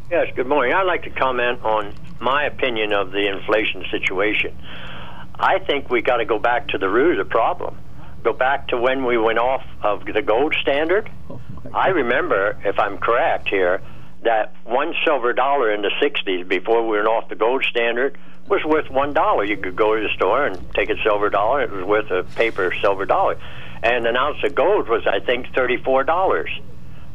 [0.09, 0.73] Yes, good morning.
[0.73, 4.57] I'd like to comment on my opinion of the inflation situation.
[5.35, 7.77] I think we got to go back to the root of the problem.
[8.23, 11.09] Go back to when we went off of the gold standard.
[11.29, 11.39] Oh,
[11.73, 13.81] I remember, if I'm correct here,
[14.23, 18.63] that one silver dollar in the 60s before we went off the gold standard was
[18.63, 19.43] worth one dollar.
[19.43, 21.63] You could go to the store and take a silver dollar.
[21.63, 23.37] It was worth a paper silver dollar.
[23.83, 26.49] And an ounce of gold was, I think, $34.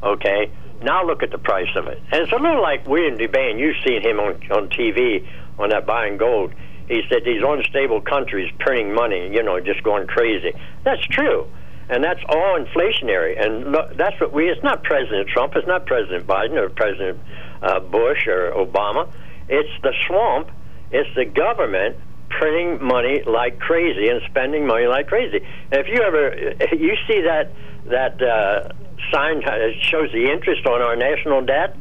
[0.02, 0.50] Okay?
[0.82, 2.00] Now look at the price of it.
[2.10, 3.58] And it's a little like William Devane.
[3.58, 5.26] You've seen him on, on TV
[5.58, 6.52] on that buying gold.
[6.88, 10.52] He said these unstable countries printing money, you know, just going crazy.
[10.84, 11.48] That's true.
[11.88, 13.42] And that's all inflationary.
[13.42, 17.18] And look, that's what we, it's not President Trump, it's not President Biden or President
[17.62, 19.12] uh, Bush or Obama.
[19.48, 20.50] It's the swamp,
[20.90, 21.96] it's the government
[22.30, 25.44] printing money like crazy and spending money like crazy.
[25.70, 27.50] And if you ever, you see that,
[27.86, 28.72] that, uh,
[29.10, 31.76] sign that shows the interest on our national debt.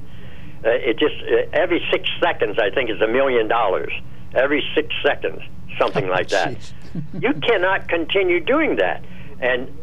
[0.63, 3.91] Uh, it just uh, every six seconds, I think, is a million dollars.
[4.33, 5.41] Every six seconds,
[5.77, 6.55] something like that.
[7.13, 9.03] you cannot continue doing that.
[9.39, 9.75] And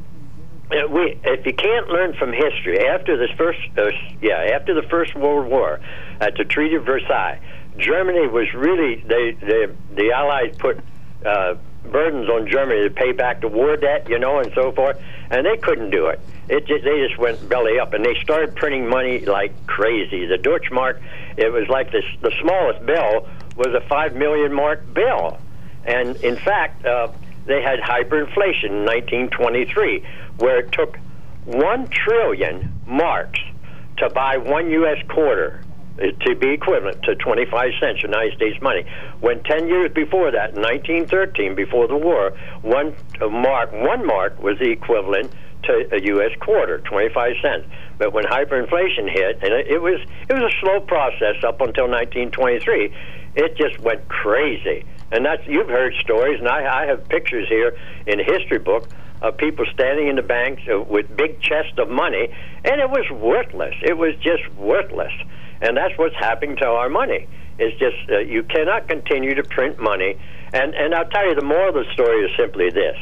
[0.70, 3.90] we, if you can't learn from history, after this first, uh,
[4.20, 5.80] yeah, after the First World War,
[6.20, 7.40] at the Treaty of Versailles,
[7.78, 10.78] Germany was really they, they the Allies put.
[11.24, 11.56] Uh,
[11.90, 15.00] burdens on Germany to pay back the war debt, you know, and so forth,
[15.30, 16.20] and they couldn't do it.
[16.48, 20.26] It just, they just went belly up, and they started printing money like crazy.
[20.26, 21.00] The Deutschmark,
[21.36, 25.38] it was like this, the smallest bill was a five million mark bill,
[25.84, 27.08] and in fact, uh,
[27.48, 30.06] they had hyperinflation in 1923,
[30.38, 30.98] where it took
[31.46, 33.40] one trillion marks
[33.96, 34.98] to buy one U.S.
[35.08, 35.62] quarter
[35.98, 38.84] uh, to be equivalent to 25 cents United States money.
[39.20, 44.40] When 10 years before that, in 1913, before the war, one uh, mark, one mark
[44.40, 45.32] was the equivalent
[45.64, 46.30] to a U.S.
[46.40, 47.66] quarter, 25 cents.
[47.96, 52.94] But when hyperinflation hit, and it was it was a slow process up until 1923,
[53.34, 54.84] it just went crazy.
[55.10, 58.88] And that's you've heard stories, and I, I have pictures here in a history book
[59.22, 62.28] of people standing in the banks uh, with big chests of money,
[62.64, 63.74] and it was worthless.
[63.82, 65.12] It was just worthless,
[65.60, 67.26] and that's what's happening to our money.
[67.58, 70.16] It's just uh, you cannot continue to print money.
[70.52, 72.96] And and I'll tell you, the moral of the story is simply this: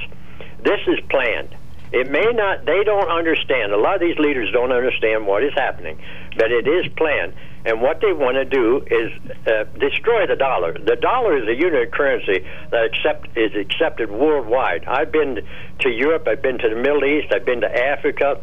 [0.63, 1.55] this is planned.
[1.93, 3.73] It may not, they don't understand.
[3.73, 6.03] A lot of these leaders don't understand what is happening,
[6.37, 7.35] but it is planned.
[7.65, 9.11] And what they want to do is
[9.47, 10.73] uh, destroy the dollar.
[10.73, 14.85] The dollar is a unit of currency that accept, is accepted worldwide.
[14.85, 15.45] I've been
[15.81, 18.41] to Europe, I've been to the Middle East, I've been to Africa,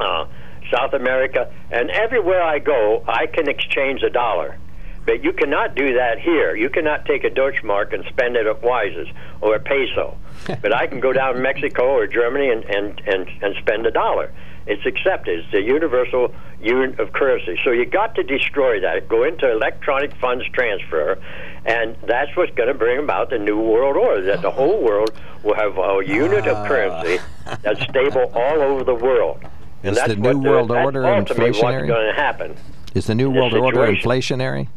[0.00, 0.26] uh,
[0.72, 4.58] South America, and everywhere I go, I can exchange a dollar.
[5.06, 6.54] But you cannot do that here.
[6.54, 9.08] You cannot take a Deutschmark and spend it at Weis's
[9.40, 10.18] or a peso.
[10.60, 13.90] but I can go down to Mexico or Germany and, and, and, and spend a
[13.90, 14.32] dollar.
[14.68, 15.40] It's accepted.
[15.40, 17.58] It's a universal unit of currency.
[17.64, 19.08] So you got to destroy that.
[19.08, 21.18] Go into electronic funds transfer,
[21.64, 24.22] and that's what's going to bring about the new world order.
[24.22, 25.10] That the whole world
[25.42, 27.58] will have a unit of currency ah.
[27.62, 29.40] that's stable all over the world.
[29.82, 31.86] And Is the new what world order ultimately what's inflationary?
[31.86, 32.56] going to happen.
[32.94, 34.68] Is the new world order inflationary?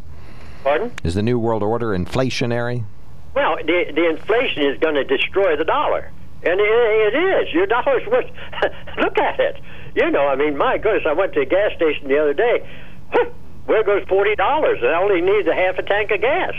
[0.63, 0.91] Pardon?
[1.03, 2.85] Is the new world order inflationary?
[3.33, 6.11] Well, the the inflation is going to destroy the dollar,
[6.43, 7.53] and it, it is.
[7.53, 8.29] Your dollar's worth.
[8.97, 9.57] look at it.
[9.95, 12.67] You know, I mean, my goodness, I went to a gas station the other day.
[13.65, 14.79] Where goes forty dollars?
[14.81, 16.53] And I only need a half a tank of gas.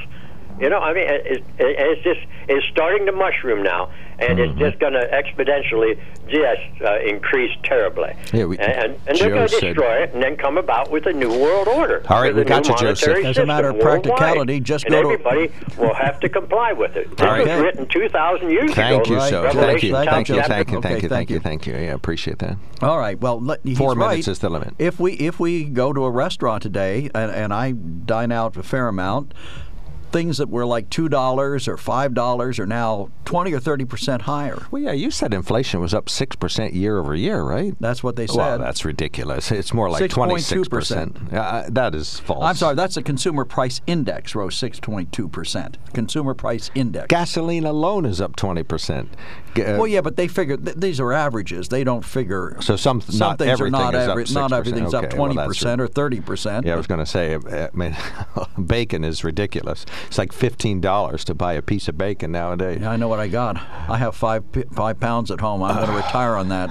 [0.60, 4.56] You know, I mean, it, it, it's just it's starting to mushroom now, and it's
[4.58, 5.98] just going to exponentially
[6.28, 8.14] just uh, increase terribly.
[8.32, 11.12] Yeah, we- and and they're going to destroy it, and then come about with a
[11.12, 12.04] new world order.
[12.08, 13.24] All right, with we got you, Joseph.
[13.24, 16.96] As a matter of practicality, just and go to- everybody will have to comply with
[16.96, 17.08] it.
[17.16, 17.46] This All right.
[17.46, 19.14] was written 2,000 years Thank ago.
[19.14, 19.50] you, so.
[19.52, 20.42] Thank you, Thank thank you, you.
[20.42, 21.40] thank you, thank you, thank thank you, you.
[21.40, 21.74] thank you.
[21.74, 22.56] Yeah, appreciate that.
[22.80, 23.18] All right.
[23.20, 24.32] Well, let, he's Four minutes right.
[24.32, 24.74] is the limit.
[24.78, 28.62] If we if we go to a restaurant today and, and I dine out a
[28.62, 29.34] fair amount,
[30.12, 34.22] things that were like two dollars or five dollars are now twenty or thirty percent
[34.22, 34.62] higher.
[34.70, 37.74] Well, yeah, you said inflation was up six percent year over year, right?
[37.80, 38.36] That's what they said.
[38.36, 39.50] Well, that's ridiculous.
[39.50, 41.32] It's more like twenty six 6.2%.
[41.32, 42.44] Yeah, that is false.
[42.44, 42.74] I'm sorry.
[42.74, 45.78] That's the consumer price index rose six point two percent.
[45.92, 47.06] Consumer price index.
[47.08, 49.08] Gasoline alone is up twenty percent.
[49.56, 51.68] well, yeah, but they figure th- these are averages.
[51.68, 52.56] They don't figure.
[52.60, 54.32] So some, some not things everything are not is up average.
[54.32, 56.66] Not everything's up Okay, well, twenty that's percent or thirty percent.
[56.66, 57.96] Yeah, I was going to say, uh, I mean,
[58.66, 59.84] bacon is ridiculous.
[60.06, 62.80] It's like fifteen dollars to buy a piece of bacon nowadays.
[62.80, 63.56] Yeah, I know what I got.
[63.88, 65.62] I have five five pounds at home.
[65.62, 66.70] I'm going to retire on that.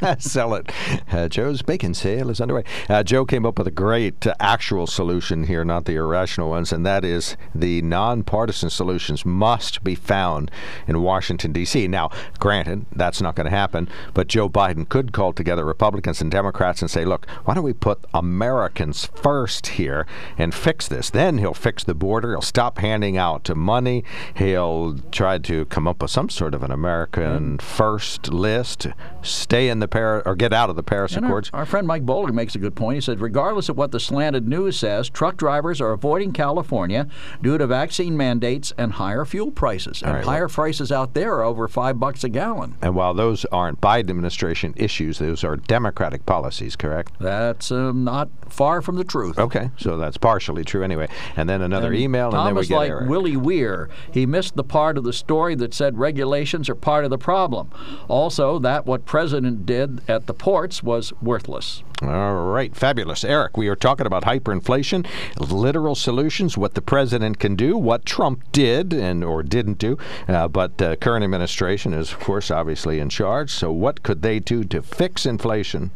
[0.18, 0.70] Sell it.
[1.10, 2.64] Uh, Joe's bacon sale is underway.
[2.88, 6.72] Uh, Joe came up with a great uh, actual solution here, not the irrational ones,
[6.72, 10.50] and that is the nonpartisan solutions must be found
[10.86, 11.88] in Washington, D.C.
[11.88, 16.30] Now, granted, that's not going to happen, but Joe Biden could call together Republicans and
[16.30, 21.10] Democrats and say, look, why don't we put Americans first here and fix this?
[21.10, 22.32] Then he'll fix the border.
[22.32, 24.04] He'll stop handing out money.
[24.36, 28.86] He'll try to come up with some sort of an American first list,
[29.22, 31.50] stay in the Paris, or get out of the Paris And our, Accords.
[31.54, 32.96] our friend Mike Bowler makes a good point.
[32.96, 37.06] He said, regardless of what the slanted news says, truck drivers are avoiding California
[37.40, 40.02] due to vaccine mandates and higher fuel prices.
[40.02, 42.74] And right, higher prices out there are over five bucks a gallon.
[42.82, 47.12] And while those aren't Biden administration issues, those are Democratic policies, correct?
[47.20, 49.38] That's um, not far from the truth.
[49.38, 51.06] Okay, so that's partially true anyway.
[51.36, 53.08] And then another And email, and then we get like Eric.
[53.08, 53.88] Willie Weir.
[54.10, 57.70] He missed the part of the story that said regulations are part of the problem.
[58.08, 61.82] Also, that what President did at the ports was worthless.
[62.02, 63.24] All right, fabulous.
[63.24, 65.06] Eric, we are talking about hyperinflation,
[65.38, 69.98] literal solutions, what the president can do, what Trump did and or didn't do.
[70.28, 73.50] Uh, but uh, current administration is, of course, obviously in charge.
[73.50, 75.90] So what could they do to fix inflation?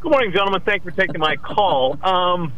[0.00, 0.60] Good morning, gentlemen.
[0.60, 1.98] Thank you for taking my call.
[2.04, 2.52] Um,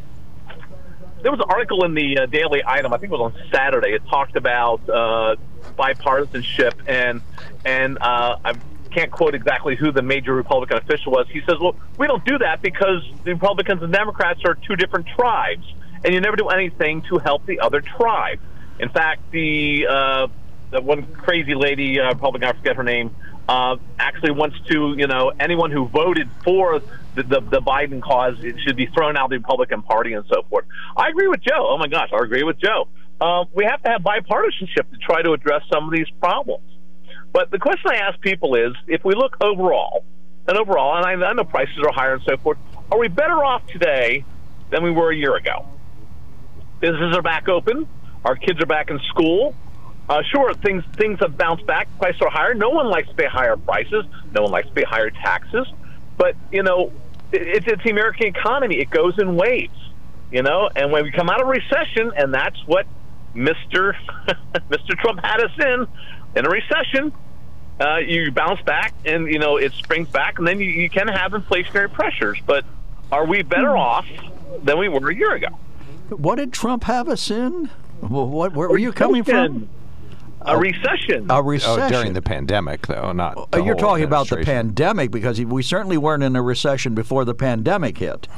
[1.22, 3.90] there was an article in the uh, Daily Item, I think it was on Saturday.
[3.90, 5.36] It talked about uh,
[5.78, 7.22] bipartisanship, and
[7.64, 8.54] and uh, I
[8.88, 11.26] can't quote exactly who the major Republican official was.
[11.30, 15.06] He says, "Well, we don't do that because the Republicans and Democrats are two different
[15.06, 15.64] tribes,
[16.04, 18.40] and you never do anything to help the other tribe."
[18.80, 20.28] In fact, the uh,
[20.70, 23.14] the one crazy lady uh, Republican, I forget her name,
[23.48, 26.80] uh, actually wants to, you know, anyone who voted for
[27.14, 30.24] the, the, the Biden cause it should be thrown out of the Republican Party and
[30.28, 30.66] so forth.
[30.96, 31.66] I agree with Joe.
[31.70, 32.88] Oh my gosh, I agree with Joe.
[33.20, 36.67] Um, we have to have bipartisanship to try to address some of these problems.
[37.32, 40.04] But the question I ask people is, if we look overall,
[40.46, 42.58] and overall, and I, I know prices are higher and so forth,
[42.90, 44.24] are we better off today
[44.70, 45.66] than we were a year ago?
[46.80, 47.86] Businesses are back open.
[48.24, 49.54] Our kids are back in school.
[50.08, 51.86] Uh, sure, things things have bounced back.
[51.98, 52.54] Prices are higher.
[52.54, 54.04] No one likes to pay higher prices.
[54.32, 55.66] No one likes to pay higher taxes.
[56.16, 56.92] But you know,
[57.30, 58.80] it, it's the American economy.
[58.80, 59.76] It goes in waves.
[60.30, 62.86] You know, and when we come out of recession, and that's what
[63.34, 63.96] Mister
[64.70, 65.86] Mister Trump had us in
[66.38, 67.12] in a recession.
[67.80, 71.06] Uh, you bounce back, and you know it springs back, and then you, you can
[71.06, 72.38] have inflationary pressures.
[72.46, 72.64] But
[73.12, 74.06] are we better off
[74.62, 75.48] than we were a year ago?
[76.08, 77.70] What did Trump have us in?
[78.00, 79.68] Well, what, where were you coming from?
[80.42, 81.26] A recession.
[81.30, 81.82] A recession.
[81.82, 83.36] Oh, during the pandemic, though, not.
[83.36, 86.94] Uh, the You're whole talking about the pandemic because we certainly weren't in a recession
[86.94, 88.28] before the pandemic hit.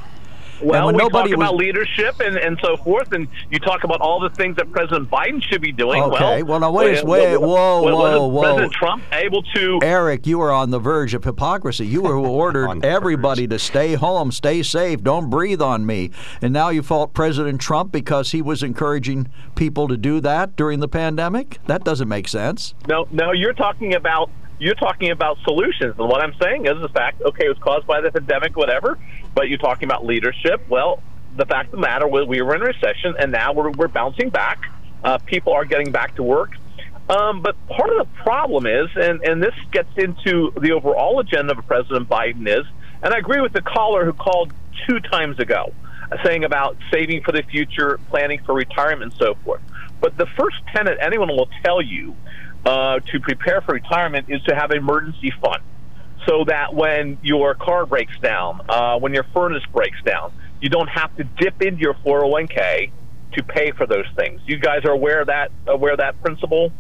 [0.63, 3.85] Well, and we when nobody talk about leadership and, and so forth, and you talk
[3.85, 6.03] about all the things that President Biden should be doing.
[6.03, 8.43] Okay, well, now wait, wait, wa- whoa, wa- whoa, wasn't whoa.
[8.43, 11.87] President Trump able to Eric, you were on the verge of hypocrisy.
[11.87, 16.11] You were who ordered everybody to stay home, stay safe, don't breathe on me.
[16.43, 20.81] And now you fault President Trump because he was encouraging people to do that during
[20.81, 21.59] the pandemic?
[21.67, 22.75] That doesn't make sense.
[22.89, 24.31] No, no, you're talking about
[24.61, 27.23] you're talking about solutions, and what I'm saying is the fact.
[27.23, 28.99] Okay, it was caused by the pandemic, whatever.
[29.35, 30.67] But you're talking about leadership.
[30.69, 31.03] Well,
[31.37, 33.89] the fact of the matter was we were in a recession, and now we're we're
[33.89, 34.61] bouncing back.
[35.03, 36.53] Uh, people are getting back to work.
[37.09, 41.59] Um, but part of the problem is, and, and this gets into the overall agenda
[41.59, 42.65] of President Biden is,
[43.03, 44.53] and I agree with the caller who called
[44.87, 45.73] two times ago,
[46.13, 49.61] uh, saying about saving for the future, planning for retirement, and so forth.
[50.01, 52.15] But the first tenet anyone will tell you
[52.65, 55.63] uh, to prepare for retirement is to have an emergency fund
[56.27, 60.89] so that when your car breaks down, uh, when your furnace breaks down, you don't
[60.89, 62.91] have to dip into your 401k
[63.33, 64.41] to pay for those things.
[64.47, 66.73] You guys are aware of that aware of that principle?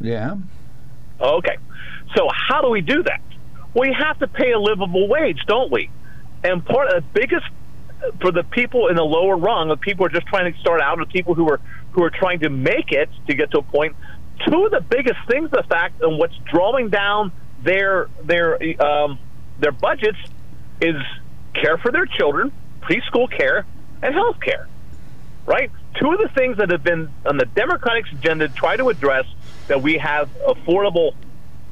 [0.00, 0.36] Yeah.
[1.20, 1.58] Okay.
[2.16, 3.20] So how do we do that?
[3.74, 5.90] We have to pay a livable wage, don't we?
[6.42, 7.46] And part of the biggest
[8.20, 10.80] for the people in the lower rung, the people who are just trying to start
[10.80, 11.60] out, or people who are
[11.92, 13.94] who are trying to make it to get to a point.
[14.48, 17.30] Two of the biggest things, the fact, and what's drawing down
[17.62, 19.18] their their um,
[19.58, 20.18] their budgets
[20.80, 20.96] is
[21.54, 23.66] care for their children, preschool care,
[24.02, 24.68] and health care.
[25.46, 25.70] Right?
[25.98, 29.26] Two of the things that have been on the Democratic agenda to try to address
[29.66, 31.14] that we have affordable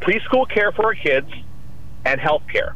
[0.00, 1.30] preschool care for our kids
[2.04, 2.74] and health care.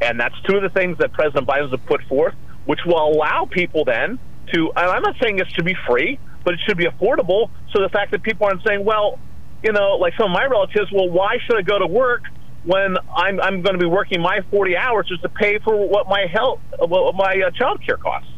[0.00, 2.34] And that's two of the things that President Biden has put forth,
[2.64, 4.18] which will allow people then
[4.52, 7.50] to, and I'm not saying it should be free, but it should be affordable.
[7.72, 9.18] So the fact that people aren't saying, well,
[9.62, 12.22] you know, like some of my relatives, well, why should I go to work
[12.64, 16.08] when I'm, I'm going to be working my 40 hours just to pay for what
[16.08, 18.30] my health, what my uh, child care costs?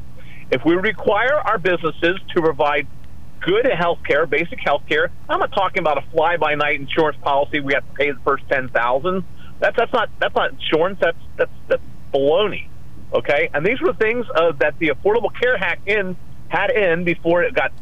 [0.51, 2.87] If we require our businesses to provide
[3.41, 7.19] good health care, basic health care, I'm not talking about a fly by night insurance
[7.23, 9.25] policy we have to pay the first 10000
[9.61, 10.99] that's that's not that's not insurance.
[11.01, 12.69] That's that's that's baloney.
[13.13, 16.17] Okay, and these were things uh, that the Affordable Care Act in
[16.49, 17.73] had in before it got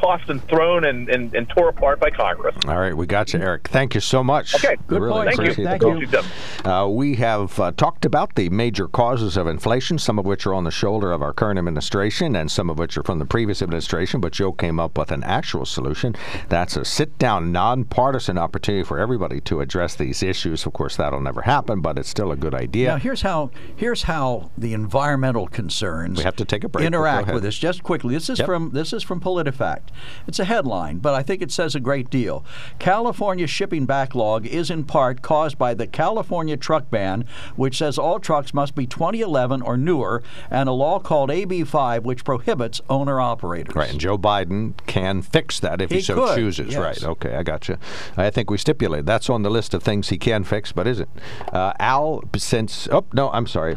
[0.00, 2.54] tossed and thrown and, and, and tore apart by Congress.
[2.66, 3.68] All right, we got you, Eric.
[3.68, 4.54] Thank you so much.
[4.54, 5.64] Okay, good really Thank you.
[5.64, 6.70] Thank you.
[6.70, 10.54] Uh, we have uh, talked about the major causes of inflation, some of which are
[10.54, 13.62] on the shoulder of our current administration, and some of which are from the previous
[13.62, 14.20] administration.
[14.20, 16.14] But Joe came up with an actual solution.
[16.48, 20.66] That's a sit-down, nonpartisan opportunity for everybody to address these issues.
[20.66, 22.88] Of course, that'll never happen, but it's still a good idea.
[22.88, 26.86] Now here's how here's how the environmental concerns we have to take a break.
[26.86, 28.14] interact with this just quickly.
[28.14, 28.46] This is Yep.
[28.46, 29.87] from this is from PolitiFact.
[30.26, 32.44] It's a headline, but I think it says a great deal.
[32.78, 37.24] California's shipping backlog is in part caused by the California truck ban,
[37.56, 42.24] which says all trucks must be 2011 or newer, and a law called AB5, which
[42.24, 43.74] prohibits owner operators.
[43.74, 46.72] Right, and Joe Biden can fix that if he, He so could, chooses.
[46.72, 46.78] yes.
[46.80, 47.78] Right, okay, I got you.
[48.16, 51.00] I think we stipulate that's on the list of things he can fix, but is
[51.00, 51.08] it?
[51.52, 53.76] Uh, Al, since, oh, no, I'm sorry.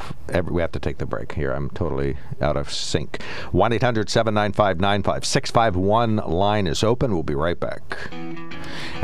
[0.49, 1.51] We have to take the break here.
[1.51, 3.21] I'm totally out of sync.
[3.51, 7.13] 1 800 795 9651 line is open.
[7.13, 8.09] We'll be right back.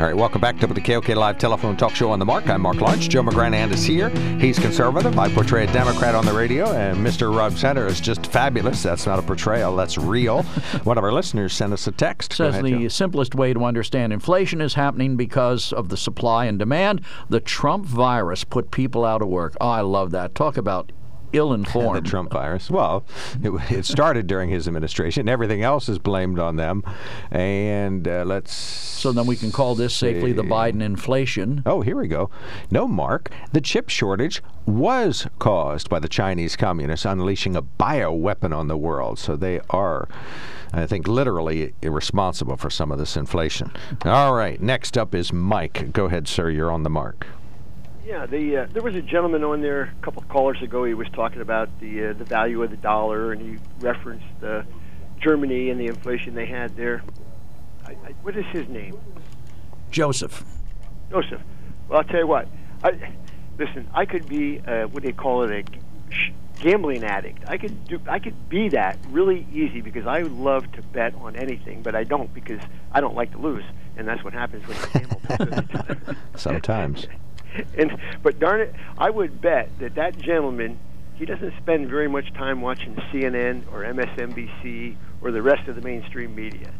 [0.00, 2.48] All right, welcome back to the KOK Live Telephone Talk Show on the Mark.
[2.48, 3.10] I'm Mark Lunch.
[3.10, 4.08] Joe McGranand is here.
[4.38, 5.18] He's conservative.
[5.18, 7.36] I portray a Democrat on the radio, and Mr.
[7.36, 8.82] Rob Center is just fabulous.
[8.82, 10.42] That's not a portrayal, that's real.
[10.84, 12.32] One of our listeners sent us a text.
[12.32, 12.88] Says ahead, the Joe.
[12.88, 17.02] simplest way to understand inflation is happening because of the supply and demand.
[17.28, 19.56] The Trump virus put people out of work.
[19.60, 20.34] Oh, I love that.
[20.34, 20.92] Talk about
[21.32, 22.04] ill-informed.
[22.04, 22.70] the Trump virus.
[22.70, 23.04] Well,
[23.42, 25.28] it, it started during his administration.
[25.28, 26.82] Everything else is blamed on them.
[27.30, 28.52] And uh, let's.
[28.52, 30.48] So then we can call this safely the.
[30.48, 31.62] Biden inflation.
[31.66, 32.30] Oh, here we go.
[32.70, 33.30] No, Mark.
[33.52, 39.18] The chip shortage was caused by the Chinese communists unleashing a bioweapon on the world.
[39.18, 40.08] So they are,
[40.72, 43.72] I think, literally irresponsible for some of this inflation.
[44.04, 44.60] All right.
[44.60, 45.92] Next up is Mike.
[45.92, 46.48] Go ahead, sir.
[46.50, 47.26] You're on the mark.
[48.08, 50.82] Yeah, the uh, there was a gentleman on there a couple of callers ago.
[50.84, 54.62] He was talking about the uh, the value of the dollar, and he referenced uh,
[55.20, 57.02] Germany and the inflation they had there.
[57.84, 58.98] I, I, what is his name?
[59.90, 60.42] Joseph.
[61.10, 61.42] Joseph.
[61.86, 62.48] Well, I'll tell you what.
[62.82, 63.12] I,
[63.58, 67.42] listen, I could be uh, what do they call it a gambling addict.
[67.46, 68.00] I could do.
[68.08, 72.04] I could be that really easy because I love to bet on anything, but I
[72.04, 73.64] don't because I don't like to lose,
[73.98, 76.14] and that's what happens when you gamble.
[76.36, 77.06] Sometimes.
[77.78, 80.78] and but darn it, I would bet that that gentleman
[81.18, 85.82] he doesn't spend very much time watching CNN or MSNBC or the rest of the
[85.82, 86.72] mainstream media.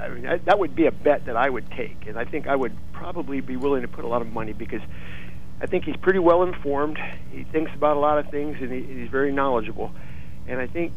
[0.00, 2.46] I mean, that, that would be a bet that I would take, and I think
[2.46, 4.80] I would probably be willing to put a lot of money because
[5.60, 6.98] I think he's pretty well informed.
[7.30, 9.92] He thinks about a lot of things, and he, he's very knowledgeable.
[10.46, 10.92] And I think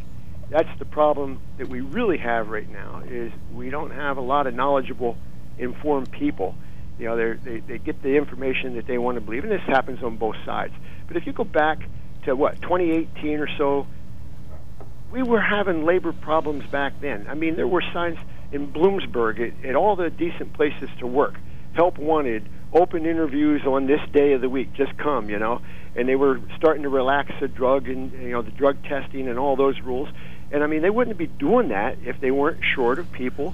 [0.49, 4.47] that's the problem that we really have right now is we don't have a lot
[4.47, 5.17] of knowledgeable,
[5.57, 6.55] informed people.
[6.97, 10.01] You know, they they get the information that they want to believe, and this happens
[10.01, 10.73] on both sides.
[11.07, 11.79] But if you go back
[12.23, 13.87] to what 2018 or so,
[15.11, 17.27] we were having labor problems back then.
[17.29, 18.17] I mean, there were signs
[18.51, 21.35] in Bloomsburg at, at all the decent places to work.
[21.73, 24.73] Help wanted, open interviews on this day of the week.
[24.73, 25.61] Just come, you know.
[25.95, 29.37] And they were starting to relax the drug and you know the drug testing and
[29.37, 30.09] all those rules.
[30.51, 33.53] And I mean, they wouldn't be doing that if they weren't short of people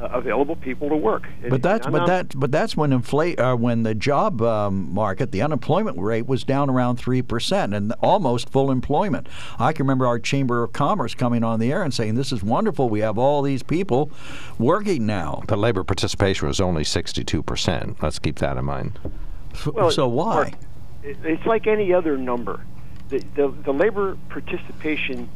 [0.00, 1.24] uh, available people to work.
[1.48, 5.42] But that's but that but that's when inflate uh, when the job um, market, the
[5.42, 9.28] unemployment rate was down around three percent and almost full employment.
[9.58, 12.42] I can remember our chamber of commerce coming on the air and saying, "This is
[12.42, 12.88] wonderful.
[12.88, 14.10] We have all these people
[14.58, 18.02] working now." The labor participation was only sixty-two percent.
[18.02, 18.98] Let's keep that in mind.
[19.66, 20.34] Well, so why?
[20.34, 20.52] Mark,
[21.02, 22.64] it's like any other number.
[23.08, 25.28] The, the, the labor participation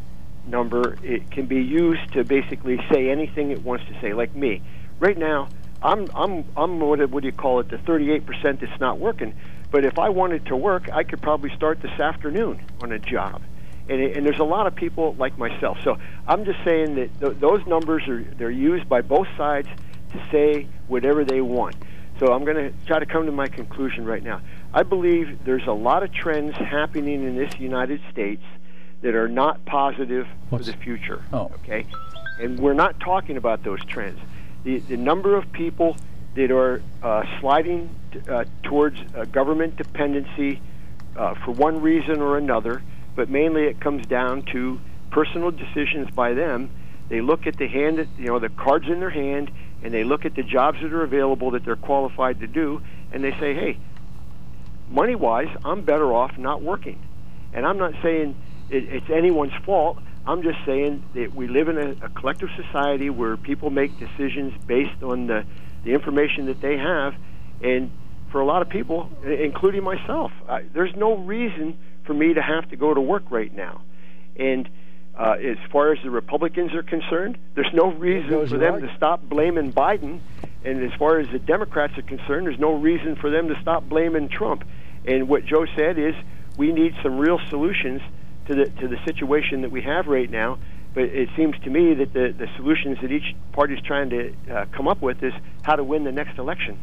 [0.47, 4.63] number it can be used to basically say anything it wants to say like me.
[4.99, 5.49] Right now
[5.83, 9.35] i'm i'm i'm what, what do you call it the 38% that's not working.
[9.71, 13.43] But if i wanted to work i could probably start this afternoon on a job.
[13.87, 15.79] And, and there's a lot of people like myself.
[15.85, 19.69] So i'm just saying that th- those numbers are they're used by both sides
[20.13, 21.77] to say whatever they want.
[22.21, 24.41] So i'm going to try to come to my conclusion right now.
[24.73, 28.43] I believe there's a lot of trends happening in this united states
[29.05, 31.23] that are not positive What's, for the future.
[31.31, 31.53] Oh.
[31.57, 31.87] Okay?
[32.41, 34.19] And we're not talking about those trends.
[34.65, 35.99] The, the number of people
[36.37, 40.59] that are uh, sliding t- uh, towards uh, government dependency
[41.17, 42.83] uh, for one reason or another,
[43.15, 44.81] but mainly it comes down to
[45.11, 46.71] personal decisions by them.
[47.11, 49.51] They look at the hand, that, you know, the cards in their hand,
[49.83, 52.81] and they look at the jobs that are available that they're qualified to do,
[53.13, 53.77] and they say, hey,
[54.89, 56.99] money wise, I'm better off not working.
[57.53, 58.35] And I'm not saying
[58.71, 59.99] it, it's anyone's fault.
[60.27, 64.55] I'm just saying that we live in a, a collective society where people make decisions
[64.67, 65.45] based on the,
[65.85, 67.15] the information that they have,
[67.63, 67.91] and
[68.31, 72.69] for a lot of people, including myself, I, there's no reason for me to have
[72.71, 73.83] to go to work right now.
[74.37, 74.69] And
[75.17, 79.23] uh, as far as the Republicans are concerned, there's no reason for them to stop
[79.23, 80.21] blaming Biden.
[80.65, 83.89] And as far as the Democrats are concerned, there's no reason for them to stop
[83.89, 84.65] blaming Trump.
[85.05, 86.15] And what Joe said is
[86.57, 88.01] we need some real solutions
[88.47, 90.59] to the to the situation that we have right now.
[90.95, 94.33] But it seems to me that the, the solutions that each party is trying to
[94.49, 95.33] uh, come up with is
[95.63, 96.79] how to win the next election.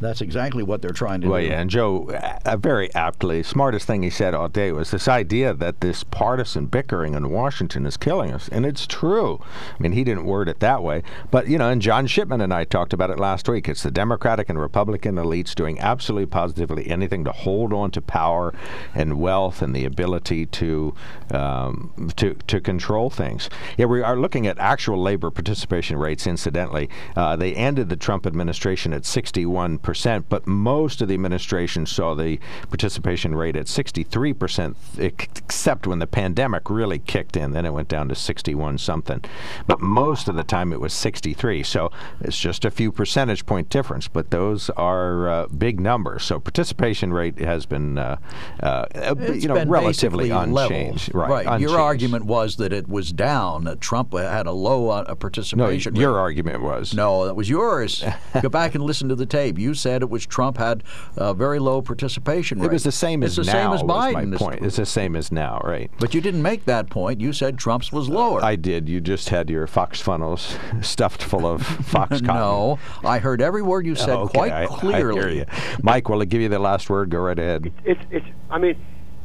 [0.00, 1.46] That's exactly what they're trying to well, do.
[1.46, 2.10] Well, yeah, and Joe,
[2.44, 6.66] uh, very aptly, smartest thing he said all day was this idea that this partisan
[6.66, 9.40] bickering in Washington is killing us, and it's true.
[9.78, 12.52] I mean, he didn't word it that way, but you know, and John Shipman and
[12.52, 13.68] I talked about it last week.
[13.68, 18.54] It's the Democratic and Republican elites doing absolutely positively anything to hold on to power
[18.94, 20.94] and wealth and the ability to
[21.30, 23.50] um, to to control things.
[23.76, 26.26] Yeah, we are looking at actual labor participation rates.
[26.26, 29.89] Incidentally, uh, they ended the Trump administration at 61 percent,
[30.28, 32.38] but most of the administration saw the
[32.68, 37.52] participation rate at 63 percent, except when the pandemic really kicked in.
[37.52, 39.22] Then it went down to 61 something.
[39.66, 41.62] But most of the time it was 63.
[41.62, 46.24] So it's just a few percentage point difference, but those are uh, big numbers.
[46.24, 48.16] So participation rate has been, uh,
[48.62, 48.86] uh,
[49.32, 51.14] you know, relatively unchanged.
[51.14, 51.30] Right.
[51.30, 51.46] right.
[51.46, 51.70] Unchanged.
[51.70, 53.64] Your argument was that it was down.
[53.64, 55.94] That Trump had a low uh, participation.
[55.94, 56.20] No, your rate.
[56.20, 56.94] argument was.
[56.94, 58.04] No, that was yours.
[58.42, 59.58] Go back and listen to the tape.
[59.58, 60.84] You said it was Trump had
[61.16, 62.66] a very low participation rate.
[62.66, 63.42] It was the same as now.
[63.42, 63.62] it's the now.
[63.62, 64.30] Same as Biden.
[64.30, 64.64] my point.
[64.64, 65.90] It's the same as now, right?
[65.98, 67.20] But you didn't make that point.
[67.20, 68.42] You said Trump's was lower.
[68.44, 68.88] I did.
[68.88, 72.26] You just had your fox funnels stuffed full of fox cotton.
[72.26, 74.38] no, I heard every word you said oh, okay.
[74.38, 75.20] quite I, clearly.
[75.20, 75.46] I hear you.
[75.82, 77.10] Mike, will I give you the last word?
[77.10, 77.72] Go right ahead.
[77.84, 78.76] It's, it's, I mean,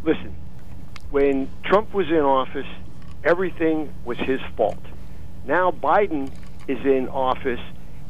[0.03, 0.36] listen,
[1.12, 2.68] when Trump was in office,
[3.24, 4.80] everything was his fault.
[5.45, 6.32] Now Biden
[6.68, 7.60] is in office,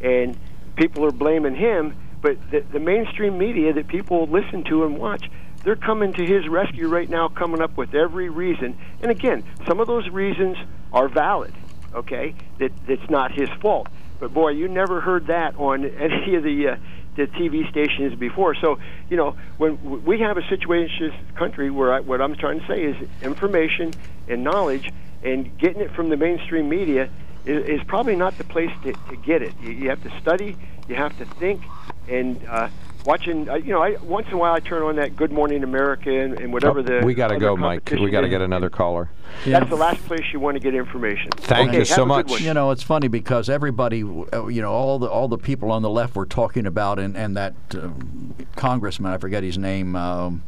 [0.02, 0.38] and
[0.76, 1.96] people are blaming him,
[2.26, 5.30] but the, the mainstream media that people listen to and watch,
[5.64, 8.76] they're coming to his rescue right now, coming up with every reason.
[9.04, 10.58] And again, some of those reasons
[10.92, 11.54] are valid,
[11.94, 12.34] okay?
[12.58, 13.90] That that's not his fault.
[14.20, 16.78] but boy, you never heard that on any of the uh,
[17.16, 18.56] the TV stations before.
[18.56, 22.36] So you know, when we have a situation in this country where I, what I'm
[22.36, 23.94] trying to say is information
[24.28, 24.92] and knowledge,
[25.24, 27.08] and getting it from the mainstream media
[27.46, 29.54] is, is probably not the place to, to get it.
[29.62, 30.58] You, you have to study,
[30.88, 31.62] you have to think,
[32.08, 32.70] and uh,
[33.06, 33.50] watching.
[33.50, 36.10] Uh, you know, I, once in a while I turn on that Good Morning America
[36.10, 37.02] and, and whatever Oh, the.
[37.06, 37.90] we got to go, Mike.
[37.92, 39.10] We got to get another caller.
[39.46, 41.32] That's the last place you want to get information.
[41.32, 42.42] Thank Okay, you so have a good much.
[42.42, 45.82] You know, it's funny because everybody, uh, you know, all the all the people on
[45.82, 49.96] the left were talking about, and and that um, congressman, I forget his name.
[49.96, 50.44] Um,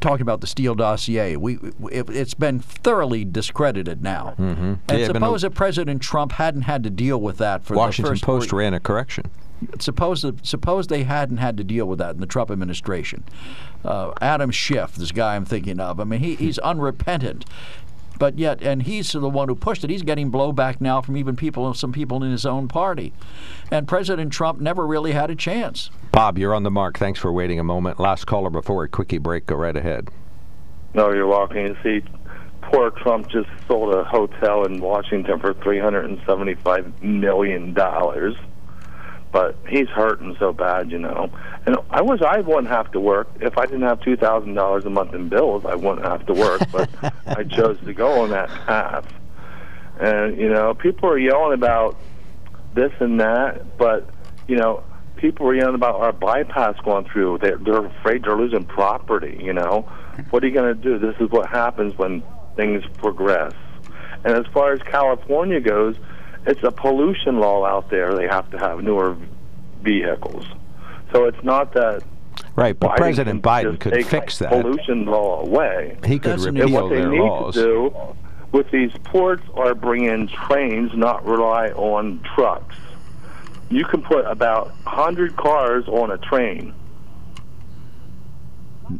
[0.00, 1.58] Talking about the Steele dossier, we
[1.90, 4.34] it, it's been thoroughly discredited now.
[4.38, 4.74] Mm-hmm.
[4.88, 8.24] And suppose that President Trump hadn't had to deal with that for Washington the first
[8.24, 9.30] Post ran a correction.
[9.78, 13.24] Suppose suppose they hadn't had to deal with that in the Trump administration.
[13.84, 16.00] Uh, Adam Schiff, this guy I'm thinking of.
[16.00, 17.44] I mean, he, he's unrepentant,
[18.18, 19.90] but yet, and he's the one who pushed it.
[19.90, 23.12] He's getting blowback now from even people, some people in his own party,
[23.70, 25.90] and President Trump never really had a chance.
[26.12, 26.98] Bob, you're on the mark.
[26.98, 27.98] Thanks for waiting a moment.
[28.00, 29.46] Last caller before a quickie break.
[29.46, 30.10] Go right ahead.
[30.92, 31.58] No, you're welcome.
[31.58, 32.02] You see,
[32.62, 38.34] poor Trump just sold a hotel in Washington for three hundred and seventy-five million dollars.
[39.32, 41.30] But he's hurting so bad, you know.
[41.64, 43.28] And I wish I wouldn't have to work.
[43.40, 46.32] If I didn't have two thousand dollars a month in bills, I wouldn't have to
[46.32, 46.62] work.
[46.72, 46.90] But
[47.26, 49.06] I chose to go on that path.
[50.00, 51.96] And you know, people are yelling about
[52.74, 54.08] this and that, but
[54.48, 54.82] you know,
[55.16, 57.38] people are yelling about our bypass going through.
[57.38, 59.38] They're, they're afraid they're losing property.
[59.40, 59.82] You know,
[60.30, 60.98] what are you going to do?
[60.98, 62.22] This is what happens when
[62.56, 63.52] things progress.
[64.24, 65.96] And as far as California goes,
[66.46, 68.14] it's a pollution law out there.
[68.14, 69.16] They have to have newer
[69.82, 70.46] vehicles.
[71.12, 72.02] So it's not that
[72.56, 74.50] Right, but Biden President Biden could take fix that.
[74.50, 75.96] pollution law away.
[76.04, 77.54] He could and repeal what they their need laws.
[77.54, 77.94] to do
[78.52, 82.76] with these ports are bring in trains, not rely on trucks.
[83.70, 86.74] You can put about 100 cars on a train.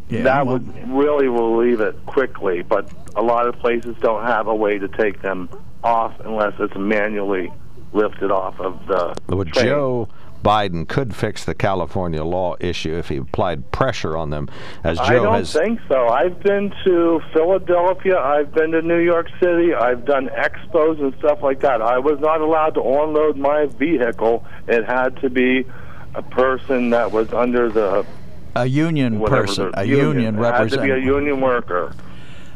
[0.09, 4.47] Yeah, that well- would really relieve it quickly, but a lot of places don't have
[4.47, 5.49] a way to take them
[5.83, 7.53] off unless it's manually
[7.93, 9.67] lifted off of the Well, train.
[9.67, 10.09] Joe
[10.45, 14.49] Biden could fix the California law issue if he applied pressure on them,
[14.85, 15.53] as Joe I don't has.
[15.53, 16.09] think so.
[16.09, 18.19] I've been to Philadelphia.
[18.19, 19.75] I've been to New York City.
[19.75, 21.83] I've done expos and stuff like that.
[21.83, 24.45] I was not allowed to unload my vehicle.
[24.69, 25.67] It had to be
[26.15, 28.07] a person that was under the
[28.55, 31.95] A union person, a union, It had to be a union worker,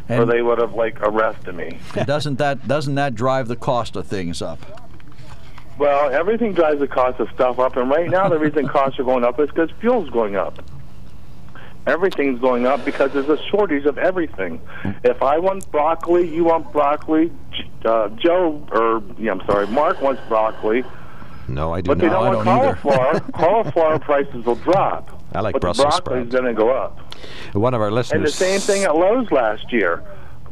[0.08, 1.78] or they would have like arrested me.
[2.06, 4.58] doesn't that doesn't that drive the cost of things up?
[5.78, 9.04] Well, everything drives the cost of stuff up, and right now the reason costs are
[9.04, 10.58] going up is because fuel's going up.
[11.86, 14.58] Everything's going up because there's a shortage of everything.
[15.04, 17.30] If I want broccoli, you want broccoli.
[17.84, 20.82] Uh, Joe, or yeah, I'm sorry, Mark wants broccoli,
[21.46, 22.32] No, I do but they not.
[22.32, 23.20] don't want cauliflower.
[23.32, 25.13] cauliflower prices will drop.
[25.34, 26.30] I like but Brussels sprouts.
[26.30, 27.14] going to go up.
[27.54, 28.16] One of our listeners.
[28.16, 30.02] And the same thing at Lowe's last year.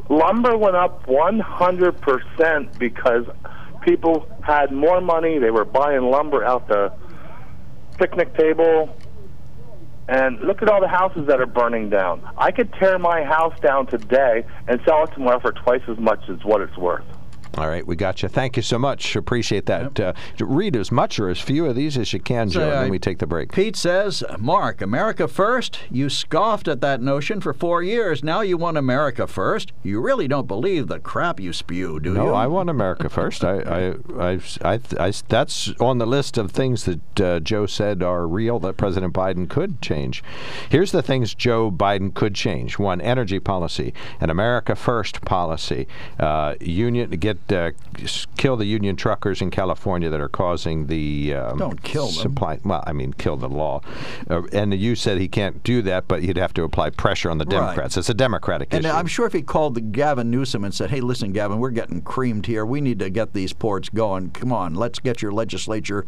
[0.09, 3.25] Lumber went up 100% because
[3.81, 5.39] people had more money.
[5.39, 6.93] They were buying lumber out the
[7.97, 8.95] picnic table.
[10.09, 12.29] And look at all the houses that are burning down.
[12.37, 16.27] I could tear my house down today and sell it tomorrow for twice as much
[16.27, 17.05] as what it's worth.
[17.55, 18.29] All right, we got you.
[18.29, 19.15] Thank you so much.
[19.15, 19.99] Appreciate that.
[19.99, 22.73] Uh, read as much or as few of these as you can, Joe, Say, and
[22.85, 23.51] then we take the break.
[23.51, 25.79] Pete says, Mark, America first?
[25.91, 28.23] You scoffed at that notion for four years.
[28.23, 29.71] Now you want America first?
[29.83, 32.27] You really don't believe the crap you spew, do no, you?
[32.29, 33.43] No, I want America first.
[33.43, 38.01] I, I, I, I, I- that's on the list of things that uh, Joe said
[38.01, 40.23] are real that President Biden could change.
[40.69, 45.87] Here's the things Joe Biden could change: one, energy policy, an America first policy,
[46.19, 47.71] uh, union get uh,
[48.37, 52.13] kill the union truckers in California that are causing the um, Don't kill them.
[52.15, 52.59] supply.
[52.63, 53.81] Well, I mean, kill the law.
[54.29, 57.37] Uh, and you said he can't do that, but he'd have to apply pressure on
[57.37, 57.51] the Right.
[57.51, 57.97] Democrats.
[57.97, 58.77] It's a Democratic issue.
[58.77, 58.95] And issue.
[58.95, 62.01] I'm sure if he called the Gavin Newsom and said, "Hey, listen, Gavin, we're getting
[62.01, 62.65] creamed here.
[62.65, 64.31] We need to get these ports going.
[64.31, 66.05] Come on, let's get your legislature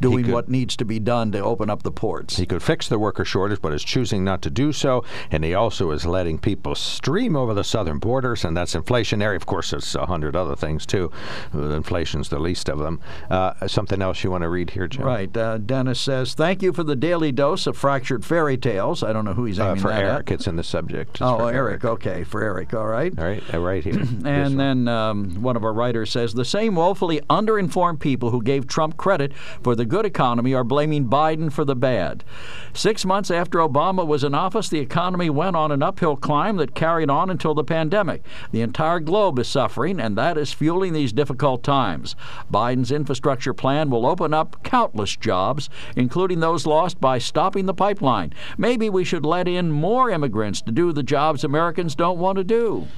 [0.00, 2.88] doing could- what needs to be done to open up the ports." He could fix
[2.88, 5.04] the worker shortage, but is choosing not to do so.
[5.30, 9.36] And he also is letting people stream over the southern borders, and that's inflationary.
[9.36, 11.10] Of course, there's a hundred other things too.
[11.54, 13.00] Uh, Inflation's the least of them.
[13.30, 15.04] Uh, something else you want to read here, Joe?
[15.04, 15.34] Right.
[15.36, 19.24] Uh, Dennis says, "Thank you for the daily dose of fractured fairy tales." I don't
[19.24, 20.34] know who he's Uh, aiming for that Eric, at.
[20.34, 21.10] it's in the subject.
[21.16, 21.84] It's Oh, for Eric.
[21.84, 22.72] Okay, for Eric.
[22.74, 23.12] All right.
[23.18, 23.94] All right, uh, right here.
[24.24, 28.66] And then um, one of our writers says the same woefully underinformed people who gave
[28.66, 29.32] Trump credit
[29.62, 32.24] for the the good economy are blaming Biden for the bad.
[32.72, 36.74] Six months after Obama was in office, the economy went on an uphill climb that
[36.74, 38.22] carried on until the pandemic.
[38.50, 42.16] The entire globe is suffering, and that is fueling these difficult times.
[42.50, 48.32] Biden's infrastructure plan will open up countless jobs, including those lost by stopping the pipeline.
[48.56, 52.44] Maybe we should let in more immigrants to do the jobs Americans don't want to
[52.44, 52.88] do.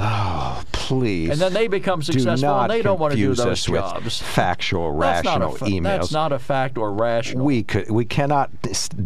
[0.00, 1.30] Oh, please.
[1.30, 4.20] And then they become successful and they don't want to do those jobs.
[4.22, 5.82] factual, That's rational fa- emails.
[5.82, 7.44] That's not a fact or rational.
[7.44, 8.50] we could we cannot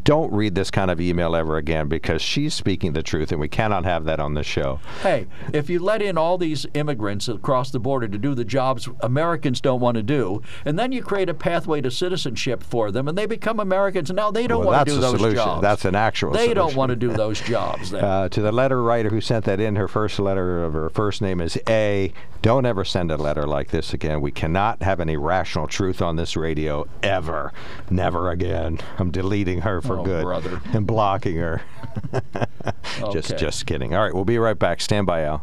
[0.04, 3.48] don't read this kind of email ever again because she's speaking the truth and we
[3.48, 4.80] cannot have that on the show.
[5.02, 8.88] Hey, if you let in all these immigrants across the border to do the jobs
[9.00, 13.08] Americans don't want to do, and then you create a pathway to citizenship for them,
[13.08, 15.36] and they become Americans, and now they don't Well, want to do those solution.
[15.36, 15.62] jobs.
[15.62, 17.90] That's an actual They don't want to do those jobs.
[17.90, 18.02] Then.
[18.12, 21.22] Uh, to the letter writer who sent that in, her first letter of her first
[21.22, 22.12] name is A.
[22.42, 24.20] Don't ever send a letter like this again.
[24.20, 27.52] We cannot have any rational truth on this radio ever.
[27.90, 28.78] Never again.
[28.98, 30.60] I'm deleting her for Oh, good brother.
[30.72, 31.62] and blocking her.
[33.12, 33.94] just, just kidding.
[33.94, 34.80] All right, we'll be right back.
[34.80, 35.42] Stand by, Al.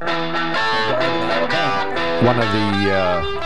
[0.00, 0.10] One
[2.36, 3.38] of the, uh,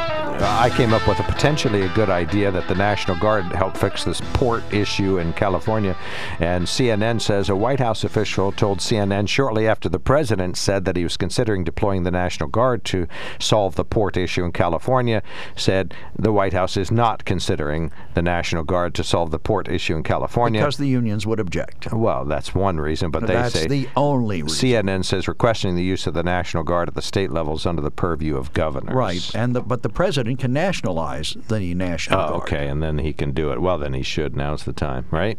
[0.44, 4.02] I came up with a potentially a good idea that the National Guard help fix
[4.02, 5.96] this port issue in California.
[6.40, 10.96] And CNN says a White House official told CNN shortly after the president said that
[10.96, 13.06] he was considering deploying the National Guard to
[13.38, 15.22] solve the port issue in California,
[15.54, 19.96] said the White House is not considering the National Guard to solve the port issue
[19.96, 20.60] in California.
[20.60, 21.92] because the unions would object.
[21.92, 24.68] Well, that's one reason, but they That's say the only reason.
[24.70, 27.80] CNN says requesting the use of the National Guard at the state level is under
[27.82, 28.94] the purview of governors.
[28.94, 32.42] Right, and the, but the president can nationalize the National Oh, Guard.
[32.42, 33.60] okay, and then he can do it.
[33.60, 34.36] Well, then he should.
[34.36, 35.38] Now's the time, right?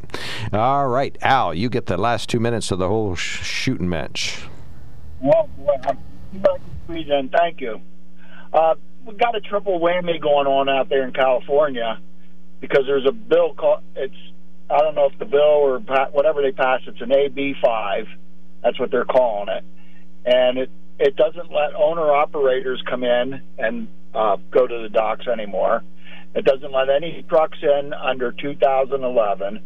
[0.54, 4.44] All right, Al, you get the last two minutes of the whole sh- shooting match.
[5.22, 5.98] Well, well, I'm
[6.40, 7.30] back to squeeze in.
[7.30, 7.82] Thank you.
[8.52, 8.76] Uh,
[9.06, 12.00] we got a triple whammy going on out there in California
[12.62, 14.16] because there's a bill called it's
[14.70, 15.80] I don't know if the bill or
[16.12, 18.08] whatever they pass it's an AB five.
[18.64, 19.64] That's what they're calling it,
[20.26, 25.28] and it it doesn't let owner operators come in and uh, go to the docks
[25.28, 25.84] anymore.
[26.36, 29.60] It doesn't let any trucks in under 2011,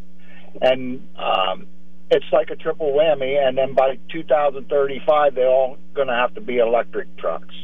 [0.61, 1.67] and um,
[2.09, 3.37] it's like a triple whammy.
[3.41, 7.55] And then by 2035, they're all going to have to be electric trucks.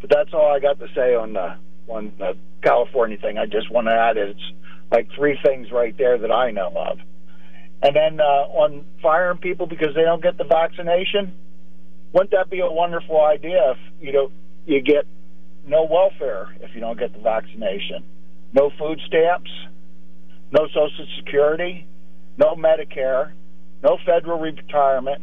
[0.00, 1.56] But that's all I got to say on the
[1.88, 3.38] on the California thing.
[3.38, 4.40] I just want to add it's
[4.90, 6.98] like three things right there that I know of.
[7.82, 11.32] And then uh, on firing people because they don't get the vaccination,
[12.12, 14.30] wouldn't that be a wonderful idea if you know
[14.64, 15.06] you get
[15.66, 18.04] no welfare if you don't get the vaccination,
[18.52, 19.50] no food stamps,
[20.52, 21.86] no Social Security,
[22.38, 23.32] no Medicare,
[23.82, 25.22] no federal retirement,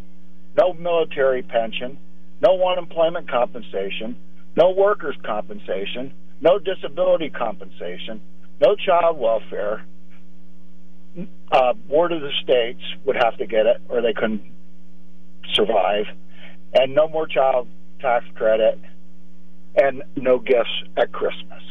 [0.57, 1.97] no military pension,
[2.41, 4.15] no unemployment compensation,
[4.55, 8.21] no workers' compensation, no disability compensation,
[8.59, 9.83] no child welfare.
[11.51, 14.41] Uh, Board of the States would have to get it, or they couldn't
[15.53, 16.05] survive,
[16.73, 17.67] and no more child
[17.99, 18.79] tax credit,
[19.75, 21.61] and no gifts at Christmas.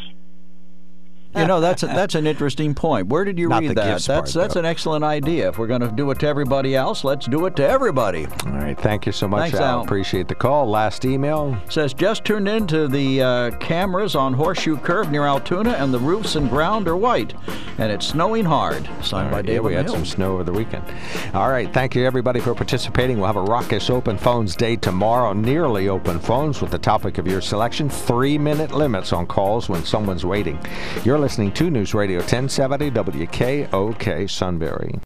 [1.35, 3.09] You know, that's a, that's an interesting point.
[3.09, 3.75] Where did you Not read that?
[3.75, 4.61] That's part, that's though.
[4.61, 5.49] an excellent idea.
[5.49, 8.27] If we're going to do it to everybody else, let's do it to everybody.
[8.47, 9.79] All right, thank you so much, Thanks, Al.
[9.79, 9.81] Al.
[9.83, 10.69] Appreciate the call.
[10.69, 11.57] Last email.
[11.71, 16.37] Says just tuned into the uh, cameras on Horseshoe Curve near Altoona, and the roofs
[16.37, 17.33] and ground are white,
[17.79, 18.87] and it's snowing hard.
[19.03, 19.95] Signed All by David yeah, we had Hill.
[19.95, 20.85] some snow over the weekend.
[21.35, 23.17] All right, thank you everybody for participating.
[23.19, 27.27] We'll have a raucous open phones day tomorrow, nearly open phones with the topic of
[27.27, 27.89] your selection.
[27.89, 30.59] Three minute limits on calls when someone's waiting.
[31.05, 35.01] You're listening to News Radio 1070 WKOK Sunbury.